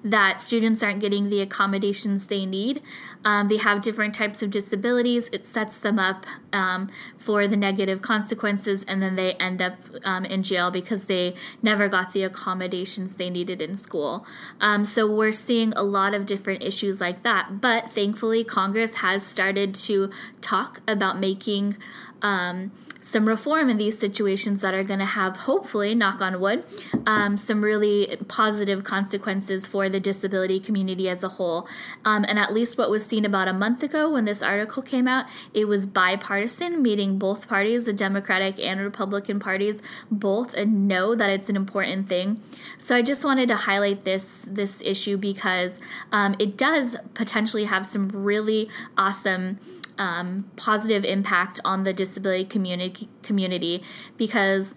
that 0.03 0.41
students 0.41 0.83
aren't 0.83 0.99
getting 1.01 1.31
the 1.31 1.41
accommodations 1.41 2.27
they 2.27 2.45
need. 2.45 2.83
Um, 3.25 3.49
they 3.49 3.59
have 3.59 3.81
different 3.81 4.15
types 4.15 4.43
of 4.43 4.51
disabilities, 4.51 5.29
it 5.33 5.47
sets 5.47 5.79
them 5.79 5.99
up 6.01 6.27
um, 6.53 6.91
for 7.17 7.47
the 7.47 7.57
negative 7.57 8.03
consequences, 8.03 8.85
and 8.85 9.01
then 9.01 9.15
they 9.15 9.35
end 9.35 9.63
up 9.63 9.75
um, 10.05 10.25
in 10.25 10.43
jail 10.43 10.73
because 10.73 11.05
they 11.05 11.35
never 11.63 11.89
got 11.89 12.13
the 12.13 12.25
accommodations 12.25 13.15
they 13.15 13.31
needed 13.31 13.63
in 13.63 13.77
school. 13.77 14.27
Um, 14.61 14.85
so, 14.85 15.05
we're 15.05 15.33
seeing 15.33 15.73
a 15.77 15.84
lot 15.85 16.15
of 16.15 16.27
different 16.27 16.63
issues 16.63 17.01
like 17.01 17.23
that. 17.23 17.61
But 17.61 17.93
thankfully, 17.93 18.45
Congress 18.45 18.97
has 18.97 19.25
started 19.25 19.75
to 19.77 20.11
talk 20.41 20.81
about 20.89 21.19
making 21.19 21.77
um, 22.23 22.73
some 23.05 23.29
reform 23.29 23.69
in 23.69 23.77
these 23.77 23.99
situations 23.99 24.63
that 24.63 24.73
are 24.73 24.83
going 24.83 24.99
to 24.99 25.05
have, 25.05 25.37
hopefully, 25.37 25.95
knock 25.95 26.23
on 26.23 26.41
wood, 26.41 26.65
um, 27.07 27.37
some 27.37 27.63
really 27.63 28.17
positive 28.29 28.83
consequences 28.83 29.67
for 29.67 29.91
the 29.91 30.01
disability 30.01 30.59
community 30.59 31.07
as 31.07 31.23
a 31.23 31.29
whole. 31.29 31.69
Um, 32.07 32.25
and 32.27 32.39
at 32.39 32.55
least 32.55 32.79
what 32.79 32.89
was 32.89 33.05
seen 33.05 33.27
about 33.27 33.47
a 33.47 33.53
month 33.53 33.83
ago 33.83 34.09
when 34.11 34.25
this 34.25 34.43
article 34.43 34.83
came 34.83 35.07
out, 35.07 35.27
it 35.53 35.67
was 35.67 35.85
bipartisan, 35.85 36.81
meaning 36.81 37.19
both 37.19 37.47
parties, 37.47 37.85
the 37.85 37.93
Democratic 37.93 38.59
and 38.59 38.81
Republican 38.81 39.39
parties, 39.39 39.83
both 40.11 40.57
know 40.57 41.15
that 41.15 41.29
it's 41.29 41.51
an 41.51 41.57
important 41.57 42.09
thing. 42.09 42.41
So 42.79 42.97
I 42.97 43.03
just 43.03 43.23
wanted 43.23 43.49
to 43.49 43.57
highlight 43.57 44.05
this 44.05 44.47
this 44.49 44.81
issue 44.81 45.19
because 45.19 45.79
um, 46.11 46.37
it 46.39 46.57
does 46.57 46.97
potentially 47.13 47.65
have 47.65 47.87
some 47.87 48.09
really 48.09 48.71
awesome 48.97 49.59
um, 49.99 50.51
positive 50.57 51.05
impact 51.05 51.61
on 51.65 51.85
the 51.85 51.93
disability 51.93 52.45
community 52.45 53.09
community 53.23 53.83
because 54.17 54.75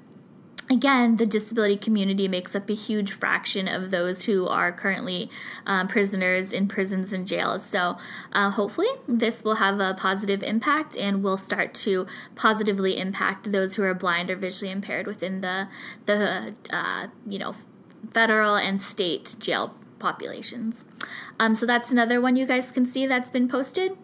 again, 0.70 1.18
the 1.18 1.26
disability 1.26 1.78
community 1.78 2.28
makes 2.28 2.56
up 2.56 2.70
a 2.70 2.74
huge 2.74 3.12
fraction 3.12 3.68
of 3.68 3.92
those 3.92 4.26
who 4.26 4.48
are 4.48 4.72
currently 4.72 5.30
um, 5.66 5.88
prisoners 5.88 6.52
in 6.52 6.68
prisons 6.68 7.14
and 7.14 7.28
jails. 7.28 7.66
So, 7.66 7.98
uh, 8.34 8.52
hopefully, 8.52 8.90
this 9.08 9.44
will 9.44 9.56
have 9.56 9.80
a 9.80 9.94
positive 9.94 10.44
impact 10.44 10.98
and 10.98 11.24
will 11.24 11.38
start 11.38 11.74
to 11.76 12.06
positively 12.36 12.98
impact 12.98 13.52
those 13.52 13.76
who 13.76 13.84
are 13.84 13.94
blind 13.94 14.30
or 14.30 14.36
visually 14.36 14.72
impaired 14.72 15.08
within 15.08 15.42
the 15.42 15.68
the 16.06 16.56
uh, 16.70 17.08
you 17.26 17.40
know 17.40 17.56
federal 18.12 18.56
and 18.56 18.82
state 18.82 19.36
jail 19.40 19.76
populations. 20.00 20.86
Um, 21.40 21.56
so 21.56 21.66
that's 21.66 21.92
another 21.92 22.22
one 22.22 22.36
you 22.36 22.46
guys 22.46 22.72
can 22.72 22.86
see 22.86 23.08
that's 23.08 23.32
been 23.32 23.48
posted. 23.48 23.98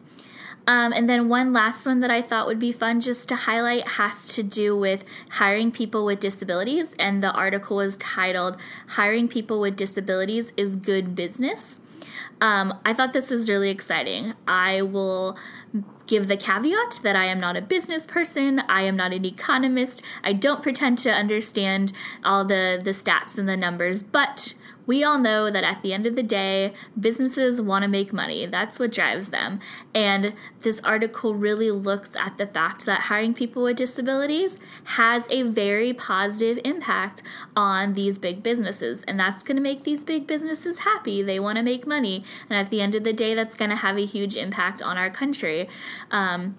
Um, 0.66 0.94
and 0.94 1.10
then 1.10 1.28
one 1.28 1.52
last 1.52 1.86
one 1.86 2.00
that 2.00 2.12
I 2.12 2.22
thought 2.22 2.48
would 2.48 2.60
be 2.60 2.72
fun 2.72 3.02
just 3.02 3.28
to 3.30 3.36
highlight 3.36 3.88
has 3.90 4.28
to 4.30 4.44
do 4.44 4.78
with 4.78 5.04
hiring 5.32 5.72
people 5.72 6.06
with 6.06 6.20
disabilities. 6.20 6.96
And 6.98 7.22
the 7.22 7.32
article 7.32 7.78
was 7.78 7.98
titled 7.98 8.58
Hiring 8.90 9.28
People 9.28 9.60
with 9.60 9.76
Disabilities 9.76 10.54
is 10.56 10.76
Good 10.76 11.16
Business. 11.16 11.82
Um, 12.40 12.80
I 12.86 12.94
thought 12.94 13.14
this 13.14 13.30
was 13.30 13.50
really 13.50 13.70
exciting. 13.70 14.34
I 14.48 14.82
will 14.82 15.38
give 16.08 16.28
the 16.28 16.38
caveat 16.38 17.00
that 17.02 17.16
I 17.16 17.26
am 17.26 17.40
not 17.40 17.56
a 17.56 17.62
business 17.62 18.06
person, 18.06 18.60
I 18.68 18.82
am 18.82 18.96
not 18.98 19.14
an 19.14 19.24
economist, 19.24 20.02
I 20.24 20.34
don't 20.34 20.62
pretend 20.62 20.98
to 21.00 21.12
understand 21.12 21.94
all 22.24 22.44
the, 22.44 22.82
the 22.84 22.92
stats 22.92 23.38
and 23.38 23.48
the 23.48 23.56
numbers, 23.56 24.04
but 24.04 24.54
we 24.86 25.04
all 25.04 25.18
know 25.18 25.50
that 25.50 25.64
at 25.64 25.82
the 25.82 25.94
end 25.94 26.06
of 26.06 26.16
the 26.16 26.24
day, 26.24 26.74
businesses 27.00 27.62
want 27.62 27.84
to 27.84 27.88
make 27.88 28.12
money. 28.12 28.46
That's 28.46 28.80
what 28.80 28.92
drives 28.92 29.30
them. 29.30 29.60
And 29.94 30.34
this 30.62 30.82
article 30.82 31.34
really 31.34 31.72
looks 31.72 32.16
at 32.16 32.38
the 32.38 32.48
fact 32.48 32.86
that 32.86 33.02
hiring 33.02 33.34
people 33.34 33.64
with 33.64 33.78
disabilities 33.78 34.58
has 34.86 35.28
a 35.30 35.44
very 35.44 35.94
positive 35.94 36.60
impact 36.66 37.22
on 37.56 37.94
these 37.94 38.20
big 38.20 38.44
businesses. 38.44 39.04
And 39.04 39.20
that's 39.20 39.44
going 39.44 39.58
to 39.58 39.62
make 39.62 39.84
these 39.84 40.04
big 40.04 40.28
businesses 40.28 40.80
happy. 40.80 41.22
They 41.22 41.40
want 41.40 41.58
to 41.58 41.64
make 41.64 41.88
money. 41.88 42.24
And 42.50 42.58
at 42.60 42.70
the 42.70 42.82
end 42.82 42.96
of 42.96 43.04
the 43.04 43.14
day, 43.14 43.34
that's 43.34 43.56
going 43.56 43.70
to 43.70 43.78
have 43.78 43.98
a 43.98 44.06
huge 44.06 44.36
impact 44.36 44.82
on 44.82 44.98
our 44.98 45.10
country. 45.10 45.70
Um, 46.12 46.58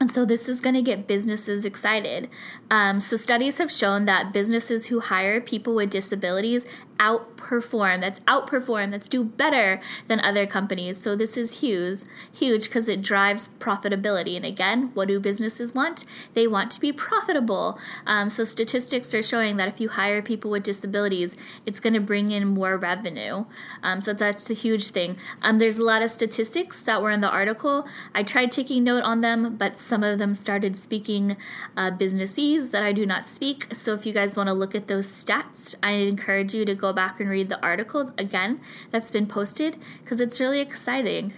and 0.00 0.10
so 0.10 0.24
this 0.24 0.48
is 0.48 0.60
going 0.60 0.74
to 0.76 0.82
get 0.82 1.06
businesses 1.06 1.66
excited. 1.66 2.30
Um, 2.70 3.00
so 3.00 3.16
studies 3.16 3.58
have 3.58 3.70
shown 3.70 4.06
that 4.06 4.32
businesses 4.32 4.86
who 4.86 5.00
hire 5.00 5.42
people 5.42 5.74
with 5.74 5.90
disabilities 5.90 6.64
outperform 7.00 8.02
that's 8.02 8.20
outperform 8.20 8.90
that's 8.90 9.08
do 9.08 9.24
better 9.24 9.80
than 10.06 10.20
other 10.20 10.46
companies. 10.46 11.00
So 11.00 11.16
this 11.16 11.36
is 11.36 11.60
huge 11.60 12.00
huge 12.30 12.64
because 12.64 12.88
it 12.88 13.00
drives 13.00 13.48
profitability. 13.58 14.36
And 14.36 14.44
again 14.44 14.90
what 14.92 15.08
do 15.08 15.18
businesses 15.18 15.74
want? 15.74 16.04
They 16.34 16.46
want 16.46 16.70
to 16.72 16.80
be 16.80 16.92
profitable. 16.92 17.78
Um, 18.06 18.28
so 18.28 18.44
statistics 18.44 19.14
are 19.14 19.22
showing 19.22 19.56
that 19.56 19.68
if 19.68 19.80
you 19.80 19.88
hire 19.88 20.20
people 20.20 20.50
with 20.50 20.62
disabilities 20.62 21.34
it's 21.64 21.80
going 21.80 21.94
to 21.94 22.00
bring 22.00 22.30
in 22.30 22.46
more 22.48 22.76
revenue. 22.76 23.46
Um, 23.82 24.02
so 24.02 24.12
that's 24.12 24.50
a 24.50 24.54
huge 24.54 24.88
thing. 24.88 25.16
Um, 25.40 25.58
there's 25.58 25.78
a 25.78 25.84
lot 25.84 26.02
of 26.02 26.10
statistics 26.10 26.82
that 26.82 27.00
were 27.00 27.10
in 27.10 27.22
the 27.22 27.30
article. 27.30 27.86
I 28.14 28.22
tried 28.22 28.52
taking 28.52 28.84
note 28.84 29.04
on 29.04 29.22
them 29.22 29.56
but 29.56 29.78
some 29.78 30.02
of 30.04 30.18
them 30.18 30.34
started 30.34 30.76
speaking 30.76 31.38
uh, 31.76 31.90
businessese 31.90 32.70
that 32.70 32.82
i 32.82 32.92
do 32.92 33.06
not 33.06 33.26
speak. 33.26 33.74
So 33.74 33.94
if 33.94 34.04
you 34.04 34.12
guys 34.12 34.36
want 34.36 34.48
to 34.48 34.52
look 34.52 34.74
at 34.74 34.86
those 34.86 35.06
stats 35.06 35.74
i 35.82 35.92
encourage 35.92 36.52
you 36.52 36.66
to 36.66 36.74
go 36.74 36.89
back 36.92 37.20
and 37.20 37.28
read 37.28 37.48
the 37.48 37.62
article 37.62 38.12
again 38.18 38.60
that's 38.90 39.10
been 39.10 39.26
posted 39.26 39.78
because 40.02 40.20
it's 40.20 40.40
really 40.40 40.60
exciting. 40.60 41.32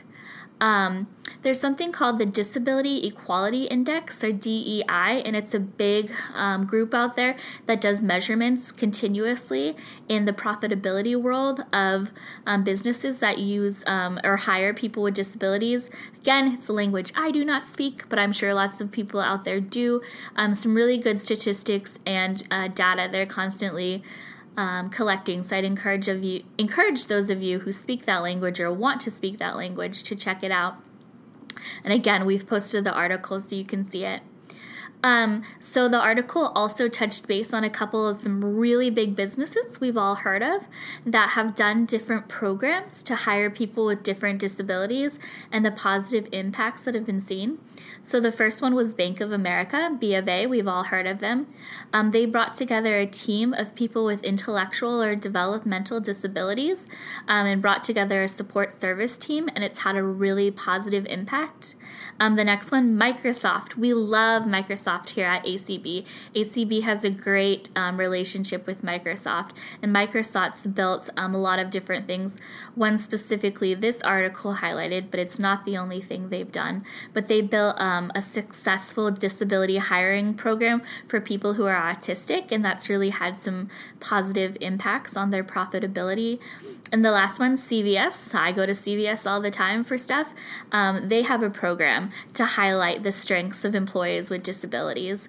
Um, 0.63 1.09
there's 1.43 1.59
something 1.59 1.91
called 1.91 2.19
the 2.19 2.27
Disability 2.27 3.05
Equality 3.05 3.65
Index 3.65 4.23
or 4.23 4.31
DEI, 4.31 5.21
and 5.25 5.35
it's 5.35 5.55
a 5.55 5.61
big 5.61 6.13
um, 6.35 6.67
group 6.67 6.95
out 6.95 7.17
there 7.17 7.35
that 7.67 7.81
does 7.81 8.01
measurements 8.01 8.71
continuously 8.71 9.75
in 10.09 10.25
the 10.25 10.33
profitability 10.33 11.21
world 11.21 11.65
of 11.73 12.13
um, 12.47 12.63
businesses 12.63 13.19
that 13.19 13.39
use 13.39 13.83
um, 13.89 14.21
or 14.23 14.37
hire 14.37 14.73
people 14.73 15.03
with 15.03 15.15
disabilities. 15.15 15.91
Again, 16.21 16.53
it's 16.53 16.69
a 16.69 16.73
language 16.73 17.13
I 17.17 17.33
do 17.33 17.45
not 17.45 17.67
speak, 17.67 18.09
but 18.09 18.21
I'm 18.21 18.33
sure 18.33 18.55
lots 18.55 18.81
of 18.81 18.93
people 18.93 19.19
out 19.19 19.45
there 19.45 19.59
do. 19.59 20.01
Um, 20.37 20.55
some 20.55 20.75
really 20.77 20.99
good 20.99 21.19
statistics 21.19 21.99
and 22.07 22.47
uh, 22.53 22.69
data 22.69 23.09
they're 23.11 23.27
constantly 23.27 24.05
um, 24.57 24.91
collecting. 24.91 25.43
So 25.43 25.57
I'd 25.57 25.65
encourage 25.65 26.09
of 26.09 26.23
you 26.23 26.45
encourage 26.59 27.07
those 27.07 27.31
of 27.31 27.43
you 27.43 27.61
who 27.61 27.73
speak 27.73 28.05
that 28.05 28.23
language 28.23 28.61
or 28.61 28.73
want 28.73 29.01
to 29.03 29.11
speak 29.11 29.39
that 29.39 29.57
language 29.57 30.03
to 30.05 30.15
check 30.15 30.43
it 30.43 30.51
out. 30.51 30.77
And 31.85 31.93
again, 31.93 32.25
we've 32.25 32.47
posted 32.47 32.85
the 32.85 32.93
article 32.93 33.41
so 33.41 33.55
you 33.55 33.65
can 33.65 33.85
see 33.85 34.05
it. 34.05 34.23
Um, 35.05 35.43
so 35.59 35.89
the 35.89 36.01
article 36.01 36.53
also 36.55 36.89
touched 36.89 37.27
base 37.27 37.53
on 37.53 37.65
a 37.65 37.71
couple 37.71 38.07
of 38.07 38.21
some 38.21 38.45
really 38.45 38.89
big 38.89 39.17
businesses 39.17 39.81
we've 39.81 39.97
all 39.97 40.15
heard 40.17 40.43
of 40.43 40.69
that 41.05 41.31
have 41.31 41.57
done 41.57 41.87
different 41.87 42.29
programs 42.29 43.03
to 43.05 43.17
hire 43.17 43.51
people 43.51 43.85
with 43.85 44.05
different 44.05 44.39
disabilities 44.39 45.19
and 45.51 45.65
the 45.65 45.73
positive 45.73 46.29
impacts 46.31 46.85
that 46.85 46.95
have 46.95 47.05
been 47.05 47.21
seen. 47.21 47.59
So 48.01 48.21
the 48.21 48.31
first 48.31 48.63
one 48.63 48.75
was 48.75 48.95
Bank 48.95 49.21
of 49.21 49.33
America, 49.33 49.97
B 49.99 50.15
of 50.15 50.29
A. 50.29 50.47
We've 50.47 50.69
all 50.69 50.85
heard 50.85 51.07
of 51.07 51.19
them. 51.19 51.49
Um, 51.93 52.13
they 52.13 52.25
brought 52.25 52.55
together 52.55 52.99
a 52.99 53.07
team 53.07 53.53
of 53.53 53.75
people 53.75 54.05
with 54.05 54.23
intellectual 54.23 55.03
or 55.03 55.17
developmental 55.17 56.01
disabilities 56.01 56.87
um, 57.27 57.47
and 57.47 57.61
brought 57.61 57.83
together 57.83 58.23
a 58.23 58.29
support 58.29 58.73
service 58.73 59.17
team, 59.19 59.49
and 59.55 59.65
it's 59.65 59.81
had 59.81 59.97
a 59.97 60.03
really 60.03 60.51
positive 60.51 61.07
impact. 61.07 61.75
Um, 62.19 62.37
the 62.37 62.45
next 62.45 62.71
one, 62.71 62.97
Microsoft. 62.97 63.77
We 63.77 63.93
love 63.93 64.45
Microsoft 64.45 65.11
here 65.11 65.27
at 65.27 65.45
ACB. 65.45 66.07
ACB 66.35 66.83
has 66.83 67.05
a 67.05 67.11
great 67.11 67.69
um, 67.75 67.99
relationship 67.99 68.67
with 68.67 68.83
Microsoft, 68.83 69.51
and 69.83 69.95
Microsoft's 69.95 70.67
built 70.67 71.11
um, 71.17 71.35
a 71.35 71.39
lot 71.39 71.59
of 71.59 71.71
different 71.71 72.07
things. 72.07 72.39
One 72.75 72.97
specifically, 72.97 73.75
this 73.75 74.01
article 74.03 74.57
highlighted, 74.57 75.11
but 75.11 75.21
it's 75.21 75.39
not 75.39 75.65
the 75.65 75.77
only 75.77 76.01
thing 76.01 76.29
they've 76.29 76.51
done. 76.51 76.85
But 77.13 77.29
they 77.29 77.41
built 77.41 77.81
um, 77.81 78.11
a 78.15 78.23
successful 78.23 79.11
disability 79.11 79.79
hiring 79.79 80.35
program 80.35 80.83
for 81.09 81.21
people 81.21 81.55
who 81.55 81.67
are 81.67 81.81
autistic, 81.81 82.53
and 82.53 82.65
that's 82.65 82.89
really 82.89 83.11
had 83.11 83.37
some 83.37 83.69
positive 84.01 84.57
impacts 84.61 85.17
on 85.17 85.31
their 85.31 85.45
profitability. 85.45 86.39
And 86.93 87.05
the 87.05 87.11
last 87.11 87.39
one, 87.39 87.57
CVS. 87.57 88.35
I 88.35 88.53
go 88.53 88.67
to 88.67 88.73
CVS 88.73 89.29
all 89.29 89.41
the 89.41 89.51
time 89.51 89.83
for 89.83 89.97
stuff. 89.97 90.35
Um, 90.71 91.09
they 91.09 91.23
have 91.23 91.43
a 91.43 91.51
program 91.51 91.82
to 92.35 92.45
highlight 92.45 93.03
the 93.03 93.13
strengths 93.13 93.65
of 93.65 93.75
employees 93.75 94.31
with 94.31 94.43
disabilities. 94.43 95.29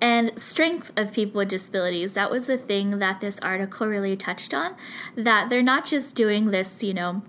And 0.00 0.38
strength 0.38 0.92
of 0.96 1.12
people 1.12 1.38
with 1.38 1.48
disabilities, 1.48 2.12
that 2.12 2.30
was 2.30 2.48
the 2.48 2.58
thing 2.58 2.98
that 2.98 3.20
this 3.20 3.38
article 3.40 3.86
really 3.86 4.16
touched 4.16 4.52
on. 4.52 4.76
That 5.16 5.48
they're 5.48 5.62
not 5.62 5.86
just 5.86 6.14
doing 6.14 6.50
this, 6.50 6.82
you 6.82 6.92
know, 6.92 7.22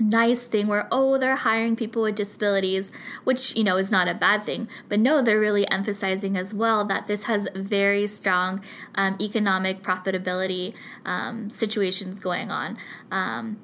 nice 0.00 0.42
thing 0.48 0.66
where 0.66 0.88
oh 0.90 1.18
they're 1.18 1.36
hiring 1.36 1.76
people 1.76 2.02
with 2.02 2.16
disabilities 2.16 2.90
which 3.22 3.54
you 3.54 3.62
know 3.62 3.76
is 3.76 3.90
not 3.90 4.08
a 4.08 4.14
bad 4.14 4.42
thing 4.42 4.68
but 4.88 4.98
no 4.98 5.22
they're 5.22 5.38
really 5.38 5.68
emphasizing 5.70 6.36
as 6.36 6.52
well 6.52 6.84
that 6.84 7.06
this 7.06 7.24
has 7.24 7.46
very 7.54 8.06
strong 8.06 8.60
um, 8.96 9.16
economic 9.20 9.82
profitability 9.82 10.74
um, 11.04 11.48
situations 11.48 12.18
going 12.18 12.50
on 12.50 12.76
um, 13.12 13.56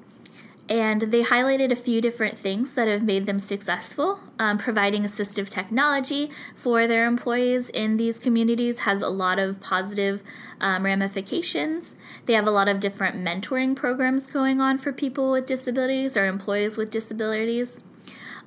and 0.71 1.01
they 1.01 1.21
highlighted 1.21 1.69
a 1.69 1.75
few 1.75 1.99
different 1.99 2.37
things 2.37 2.75
that 2.75 2.87
have 2.87 3.03
made 3.03 3.25
them 3.25 3.39
successful. 3.39 4.21
Um, 4.39 4.57
providing 4.57 5.03
assistive 5.03 5.49
technology 5.49 6.31
for 6.55 6.87
their 6.87 7.05
employees 7.07 7.67
in 7.67 7.97
these 7.97 8.17
communities 8.17 8.79
has 8.79 9.01
a 9.01 9.09
lot 9.09 9.37
of 9.37 9.59
positive 9.59 10.23
um, 10.61 10.85
ramifications. 10.85 11.97
They 12.25 12.35
have 12.35 12.47
a 12.47 12.51
lot 12.51 12.69
of 12.69 12.79
different 12.79 13.17
mentoring 13.17 13.75
programs 13.75 14.27
going 14.27 14.61
on 14.61 14.77
for 14.77 14.93
people 14.93 15.33
with 15.33 15.45
disabilities 15.45 16.15
or 16.15 16.25
employees 16.25 16.77
with 16.77 16.89
disabilities. 16.89 17.83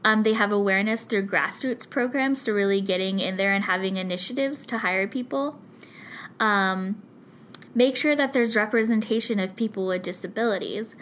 Um, 0.03 0.23
they 0.23 0.33
have 0.33 0.51
awareness 0.51 1.03
through 1.03 1.27
grassroots 1.27 1.89
programs, 1.89 2.41
so 2.41 2.53
really 2.53 2.81
getting 2.81 3.19
in 3.19 3.37
there 3.37 3.53
and 3.53 3.65
having 3.65 3.97
initiatives 3.97 4.65
to 4.67 4.79
hire 4.79 5.07
people. 5.07 5.59
Um, 6.41 7.03
make 7.75 7.97
sure 7.97 8.17
that 8.17 8.33
there's 8.33 8.57
representation 8.57 9.39
of 9.39 9.57
people 9.57 9.87
with 9.87 10.03
disabilities. 10.03 10.95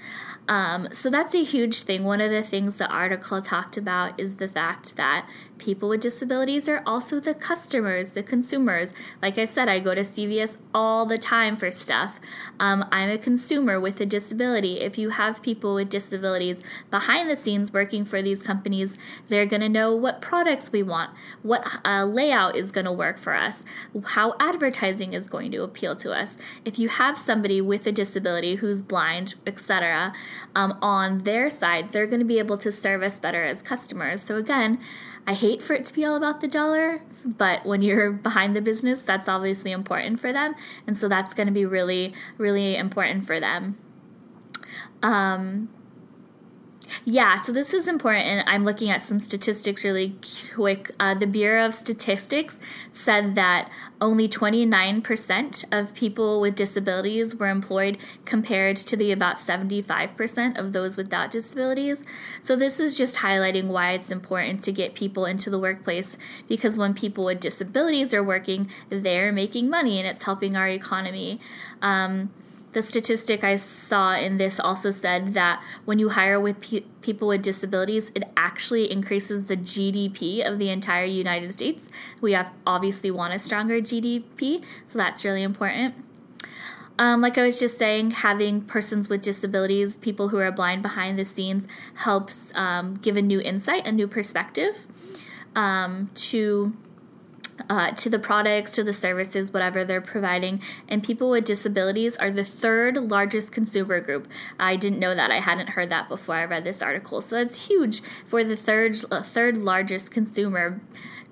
Um, 0.52 0.88
so 0.92 1.09
that's 1.09 1.35
a 1.35 1.42
huge 1.42 1.85
thing. 1.85 2.04
One 2.04 2.21
of 2.21 2.30
the 2.30 2.42
things 2.42 2.76
the 2.76 2.87
article 2.87 3.40
talked 3.40 3.78
about 3.78 4.21
is 4.21 4.37
the 4.37 4.49
fact 4.49 4.97
that 4.97 5.26
people 5.62 5.88
with 5.88 6.00
disabilities 6.00 6.69
are 6.69 6.83
also 6.85 7.21
the 7.21 7.33
customers, 7.33 8.11
the 8.11 8.23
consumers. 8.23 8.92
Like 9.23 9.38
I 9.38 9.45
said, 9.45 9.69
I 9.69 9.78
go 9.78 9.95
to 9.95 10.00
CVS 10.00 10.57
all 10.75 11.07
the 11.07 11.16
time 11.16 11.57
for 11.57 11.71
stuff. 11.71 12.19
Um, 12.59 12.85
I'm 12.90 13.09
a 13.09 13.16
consumer 13.16 13.78
with 13.78 14.00
a 14.00 14.07
disability. 14.07 14.81
If 14.81 14.99
you 14.99 15.11
have 15.11 15.40
people 15.40 15.76
with 15.76 15.88
disabilities 15.88 16.61
behind 16.90 17.31
the 17.31 17.37
scenes 17.37 17.73
working 17.73 18.04
for 18.04 18.21
these 18.21 18.42
companies, 18.42 18.99
they're 19.28 19.47
going 19.47 19.61
to 19.61 19.69
know 19.69 19.95
what 19.95 20.21
products 20.21 20.73
we 20.73 20.83
want, 20.83 21.11
what 21.42 21.64
uh, 21.85 22.04
layout 22.04 22.57
is 22.57 22.73
going 22.73 22.87
to 22.87 22.92
work 22.92 23.19
for 23.19 23.35
us, 23.35 23.64
how 24.04 24.35
advertising 24.40 25.12
is 25.12 25.28
going 25.28 25.52
to 25.52 25.62
appeal 25.62 25.95
to 25.95 26.11
us. 26.11 26.37
If 26.64 26.76
you 26.76 26.88
have 26.88 27.16
somebody 27.16 27.61
with 27.61 27.87
a 27.87 27.92
disability 27.92 28.57
who's 28.57 28.83
blind, 28.83 29.37
etc., 29.47 30.12
um, 30.57 30.76
on 30.83 31.23
their 31.23 31.49
side, 31.49 31.92
they're 31.92 32.09
going 32.09 32.19
to 32.19 32.26
be 32.26 32.40
able 32.40 32.59
to 32.59 32.73
serve 32.73 33.04
us 33.04 33.21
better 33.21 33.45
as 33.45 33.62
customers. 33.62 34.23
So 34.23 34.37
again, 34.37 34.81
I 35.26 35.35
hate 35.35 35.62
for 35.62 35.75
it 35.75 35.85
to 35.87 35.95
be 35.95 36.05
all 36.05 36.17
about 36.17 36.41
the 36.41 36.49
dollars, 36.49 37.26
but 37.26 37.64
when 37.64 37.83
you're 37.83 38.11
behind 38.29 38.57
the 38.57 38.61
business, 38.61 39.02
that's 39.02 39.29
obviously 39.29 39.71
important 39.71 40.21
for 40.21 40.33
them. 40.33 40.55
And 40.87 40.97
so 40.97 41.09
that's 41.09 41.35
going 41.35 41.47
to 41.47 41.52
be 41.52 41.64
really, 41.64 42.12
really 42.38 42.76
important 42.76 43.26
for 43.26 43.38
them. 43.38 43.79
Um, 45.02 45.69
yeah, 47.04 47.40
so 47.40 47.50
this 47.50 47.75
is 47.75 47.88
important, 47.88 48.26
and 48.26 48.49
I'm 48.49 48.64
looking 48.64 48.88
at 48.88 49.02
some 49.02 49.18
statistics 49.18 49.82
really 49.82 50.14
quick. 50.54 50.92
Uh, 51.00 51.14
the 51.14 51.26
Bureau 51.26 51.66
of 51.66 51.75
Statistics 51.75 52.61
said 52.92 53.35
that 53.35 53.68
only 54.00 54.28
29% 54.28 55.64
of 55.73 55.94
people 55.94 56.40
with 56.40 56.54
disabilities 56.54 57.35
were 57.35 57.49
employed 57.49 57.99
compared 58.25 58.76
to 58.76 58.97
the 58.97 59.11
about 59.11 59.38
75% 59.38 60.56
of 60.56 60.73
those 60.73 60.97
without 60.97 61.32
disabilities. 61.32 62.04
So, 62.40 62.54
this 62.54 62.78
is 62.78 62.97
just 62.97 63.16
highlighting 63.16 63.66
why 63.66 63.92
it's 63.92 64.12
important 64.12 64.62
to 64.62 64.73
get 64.73 64.94
people 64.94 65.26
into 65.26 65.50
the 65.50 65.59
workplace 65.59 66.16
because 66.47 66.78
when 66.78 66.94
people 66.94 67.25
with 67.25 67.40
disabilities 67.40 68.14
are 68.14 68.23
working, 68.23 68.71
they're 68.90 69.32
making 69.32 69.68
money 69.68 69.99
and 69.99 70.06
it's 70.06 70.23
helping 70.23 70.56
our 70.56 70.68
economy. 70.68 71.40
Um, 71.80 72.30
the 72.73 72.83
statistic 72.83 73.45
I 73.45 73.57
saw 73.57 74.17
in 74.17 74.38
this 74.38 74.59
also 74.59 74.91
said 74.91 75.35
that 75.35 75.62
when 75.85 75.99
you 75.99 76.11
hire 76.11 76.41
with 76.41 76.61
pe- 76.61 76.85
people 77.02 77.29
with 77.29 77.43
disabilities, 77.43 78.11
it 78.14 78.25
actually 78.37 78.91
increases 78.91 79.47
the 79.47 79.57
GDP 79.57 80.47
of 80.47 80.59
the 80.59 80.71
entire 80.71 81.05
United 81.05 81.52
States. 81.52 81.88
We 82.21 82.33
have 82.33 82.50
obviously 82.67 83.11
want 83.11 83.35
a 83.35 83.38
stronger 83.38 83.81
GDP, 83.81 84.64
so 84.87 84.99
that's 84.99 85.25
really 85.25 85.43
important. 85.43 85.95
Um, 86.99 87.21
like 87.21 87.37
I 87.38 87.43
was 87.43 87.59
just 87.59 87.79
saying, 87.79 88.12
having 88.12 88.62
persons 88.62 89.09
with 89.09 89.23
disabilities, 89.23 89.97
people 89.97 90.29
who 90.29 90.38
are 90.38 90.52
blind 90.52 90.83
behind 90.83 91.19
the 91.19 91.25
scenes, 91.25 91.67
helps 91.97 92.52
um, 92.54 92.97
give 92.97 93.17
a 93.17 93.23
new 93.23 93.41
insight, 93.41 93.87
a 93.87 93.93
new 93.93 94.06
perspective 94.06 94.87
um, 95.56 96.11
to 96.15 96.75
uh, 97.69 97.91
to 97.93 98.10
the 98.10 98.19
products, 98.19 98.75
to 98.75 98.84
the 98.84 98.93
services, 98.93 99.52
whatever 99.52 99.84
they're 99.84 100.00
providing. 100.00 100.60
And 100.88 101.02
people 101.02 101.30
with 101.30 101.45
disabilities 101.45 102.17
are 102.17 102.30
the 102.30 102.45
third 102.45 102.97
largest 102.97 103.52
consumer 103.52 104.00
group. 104.00 104.28
I 104.58 104.76
didn't 104.76 104.99
know 104.99 105.15
that. 105.15 105.30
I 105.30 105.41
hadn't 105.41 105.71
heard 105.71 105.91
that 105.91 106.08
before 106.08 106.36
I 106.36 106.45
read 106.45 106.65
this 106.65 106.82
article. 106.82 107.21
So 107.21 107.36
that's 107.36 107.67
huge 107.67 108.02
for 108.26 108.45
the 108.45 108.56
third 108.56 108.97
uh, 109.10 109.23
third 109.23 109.58
largest 109.58 110.10
consumer 110.10 110.80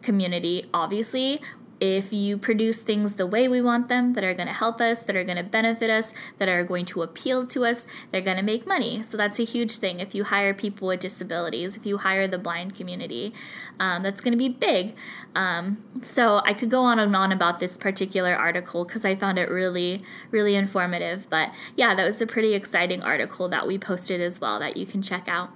community. 0.03 0.67
Obviously, 0.73 1.41
if 1.81 2.13
you 2.13 2.37
produce 2.37 2.83
things 2.83 3.15
the 3.15 3.27
way 3.27 3.49
we 3.49 3.61
want 3.61 3.89
them, 3.89 4.13
that 4.13 4.23
are 4.23 4.35
going 4.35 4.47
to 4.47 4.55
help 4.55 4.81
us, 4.81 5.03
that 5.05 5.17
are 5.17 5.25
going 5.25 5.39
to 5.39 5.43
benefit 5.43 5.91
us, 5.91 6.13
that 6.39 6.49
are 6.49 6.63
going 6.63 6.85
to 6.87 7.03
appeal 7.03 7.47
to 7.47 7.65
us, 7.65 7.87
they're 8.11 8.21
going 8.21 8.37
to 8.37 8.43
make 8.43 8.67
money. 8.67 9.03
So 9.03 9.17
that's 9.17 9.39
a 9.39 9.45
huge 9.45 9.79
thing. 9.79 9.99
If 9.99 10.15
you 10.15 10.25
hire 10.25 10.53
people 10.53 10.89
with 10.89 11.01
disabilities, 11.01 11.77
if 11.77 11.87
you 11.87 11.99
hire 11.99 12.29
the 12.29 12.39
blind 12.39 12.77
community, 12.77 13.33
um, 13.79 14.03
that's 14.03 14.21
going 14.21 14.33
to 14.33 14.39
be 14.39 14.49
big. 14.49 14.95
Um, 15.35 15.83
so 16.03 16.43
I 16.45 16.53
could 16.53 16.71
go 16.71 16.83
on 16.83 16.99
and 16.99 17.17
on 17.17 17.33
about 17.33 17.61
this 17.61 17.77
particular 17.79 18.35
article 18.35 18.85
because 18.85 19.05
I 19.05 19.15
found 19.15 19.39
it 19.39 19.49
really, 19.49 20.03
really 20.31 20.55
informative. 20.55 21.29
But 21.31 21.51
yeah, 21.77 21.95
that 21.95 22.05
was 22.05 22.21
a 22.21 22.27
pretty 22.27 22.55
exciting 22.55 23.03
article 23.03 23.49
that 23.49 23.67
we 23.67 23.79
posted 23.79 24.21
as 24.21 24.41
well 24.41 24.59
that 24.59 24.77
you 24.77 24.85
can 24.85 25.01
check 25.01 25.29
out. 25.29 25.51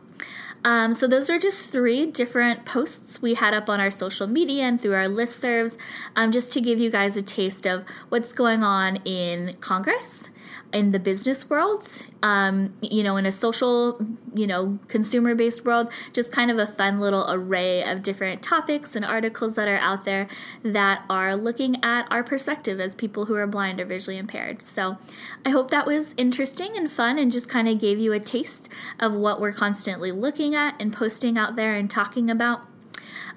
Um, 0.65 0.95
so 0.95 1.07
those 1.07 1.29
are 1.29 1.39
just 1.39 1.69
three 1.69 2.07
different 2.07 2.65
posts 2.65 3.21
we 3.21 3.35
had 3.35 3.53
up 3.53 3.69
on 3.69 3.81
our 3.81 3.91
social 3.91 4.27
media 4.27 4.65
and 4.65 4.81
through 4.81 4.95
our 4.95 5.05
listservs, 5.05 5.77
um, 6.17 6.33
just 6.33 6.51
to 6.53 6.61
give 6.61 6.81
you 6.81 6.91
guys 6.91 7.17
a 7.17 7.23
taste 7.23 7.67
of 7.67 7.85
what's 8.09 8.33
going 8.33 8.63
on 8.65 8.97
in 9.05 9.57
Congress 9.61 10.31
in 10.75 10.91
the 10.91 10.99
business 10.99 11.49
world, 11.49 12.03
um, 12.21 12.75
you 12.83 13.05
know, 13.05 13.17
in 13.17 13.25
a 13.25 13.33
social, 13.33 14.05
you 14.35 14.45
know, 14.45 14.79
consumer 14.89 15.35
based 15.37 15.65
world, 15.65 15.91
just 16.13 16.33
kind 16.33 16.51
of 16.51 16.59
a 16.59 16.67
fun 16.67 16.99
little 16.99 17.25
array 17.31 17.85
of 17.85 18.03
different 18.03 18.43
topics 18.43 18.97
and 18.97 19.05
articles 19.05 19.55
that 19.55 19.69
are 19.69 19.79
out 19.79 20.05
there 20.05 20.27
that 20.65 21.05
are 21.09 21.37
looking 21.37 21.83
at 21.85 22.07
our 22.11 22.25
perspective 22.25 22.81
as 22.81 22.97
people 22.97 23.27
who 23.27 23.35
are 23.37 23.47
blind 23.47 23.81
or 23.81 23.85
visually 23.85 24.19
impaired. 24.19 24.65
So 24.65 24.99
I 25.47 25.51
hope 25.51 25.71
that 25.71 25.87
was 25.87 26.13
interesting 26.17 26.77
and 26.77 26.91
fun 26.91 27.19
and 27.21 27.31
just 27.31 27.49
kind 27.49 27.69
of 27.69 27.79
gave 27.79 28.01
you 28.01 28.13
a 28.13 28.19
taste 28.19 28.69
of 28.99 29.15
what 29.15 29.41
we're 29.41 29.53
constantly 29.53 30.11
looking 30.11 30.57
at 30.57 30.75
and 30.81 30.93
posting 30.93 31.39
out 31.39 31.55
there 31.55 31.77
and 31.77 31.89
talking 31.89 32.29
about. 32.29 32.63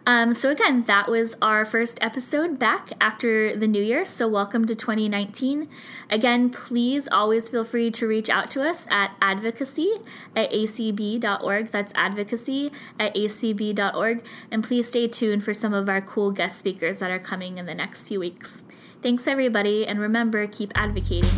Um, 0.08 0.34
so, 0.34 0.50
again, 0.50 0.84
that 0.84 1.12
was 1.12 1.36
our 1.42 1.66
first 1.66 2.00
episode 2.02 2.58
back 2.58 2.92
after 3.02 3.58
the 3.58 3.68
new 3.68 3.84
year. 3.84 4.06
So, 4.06 4.26
welcome 4.26 4.66
to 4.66 4.74
2019. 4.74 5.68
Again, 6.10 6.50
please 6.50 7.10
always 7.12 7.50
feel 7.50 7.66
free 7.66 7.92
to 7.92 8.08
reach 8.08 8.30
out 8.30 8.50
to 8.52 8.64
us 8.64 8.88
at 8.90 9.14
advocacy 9.22 9.92
at 10.34 10.50
acb.org. 10.54 11.72
That's 11.72 11.92
advocacy 11.94 12.72
at 12.98 13.14
acb.org. 13.16 14.24
And 14.50 14.64
please 14.64 14.88
stay 14.88 15.10
tuned 15.10 15.44
for 15.44 15.54
some 15.54 15.74
of 15.74 15.90
our 15.90 16.00
cool 16.00 16.32
guest 16.32 16.58
speakers 16.58 17.00
that 17.00 17.12
are 17.12 17.20
coming 17.20 17.58
in 17.58 17.66
the 17.66 17.76
next 17.76 18.08
few 18.08 18.22
weeks. 18.22 18.64
Thanks, 19.02 19.28
everybody, 19.28 19.86
and 19.86 20.00
remember 20.00 20.48
keep 20.48 20.72
advocating. 20.74 21.30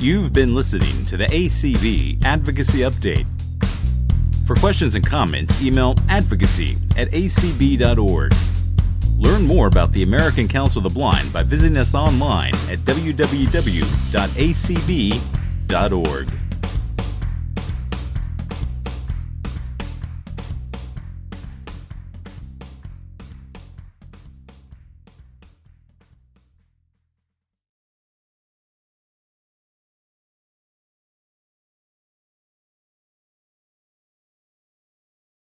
You've 0.00 0.32
been 0.32 0.52
listening 0.52 1.06
to 1.06 1.16
the 1.16 1.26
ACB 1.26 2.24
Advocacy 2.24 2.78
Update. 2.80 3.37
For 4.48 4.54
questions 4.54 4.94
and 4.94 5.06
comments, 5.06 5.60
email 5.60 5.94
advocacy 6.08 6.78
at 6.96 7.10
acb.org. 7.10 8.34
Learn 9.18 9.42
more 9.46 9.66
about 9.66 9.92
the 9.92 10.02
American 10.02 10.48
Council 10.48 10.78
of 10.78 10.84
the 10.84 10.98
Blind 10.98 11.30
by 11.34 11.42
visiting 11.42 11.76
us 11.76 11.94
online 11.94 12.54
at 12.70 12.78
www.acb.org. 12.78 13.18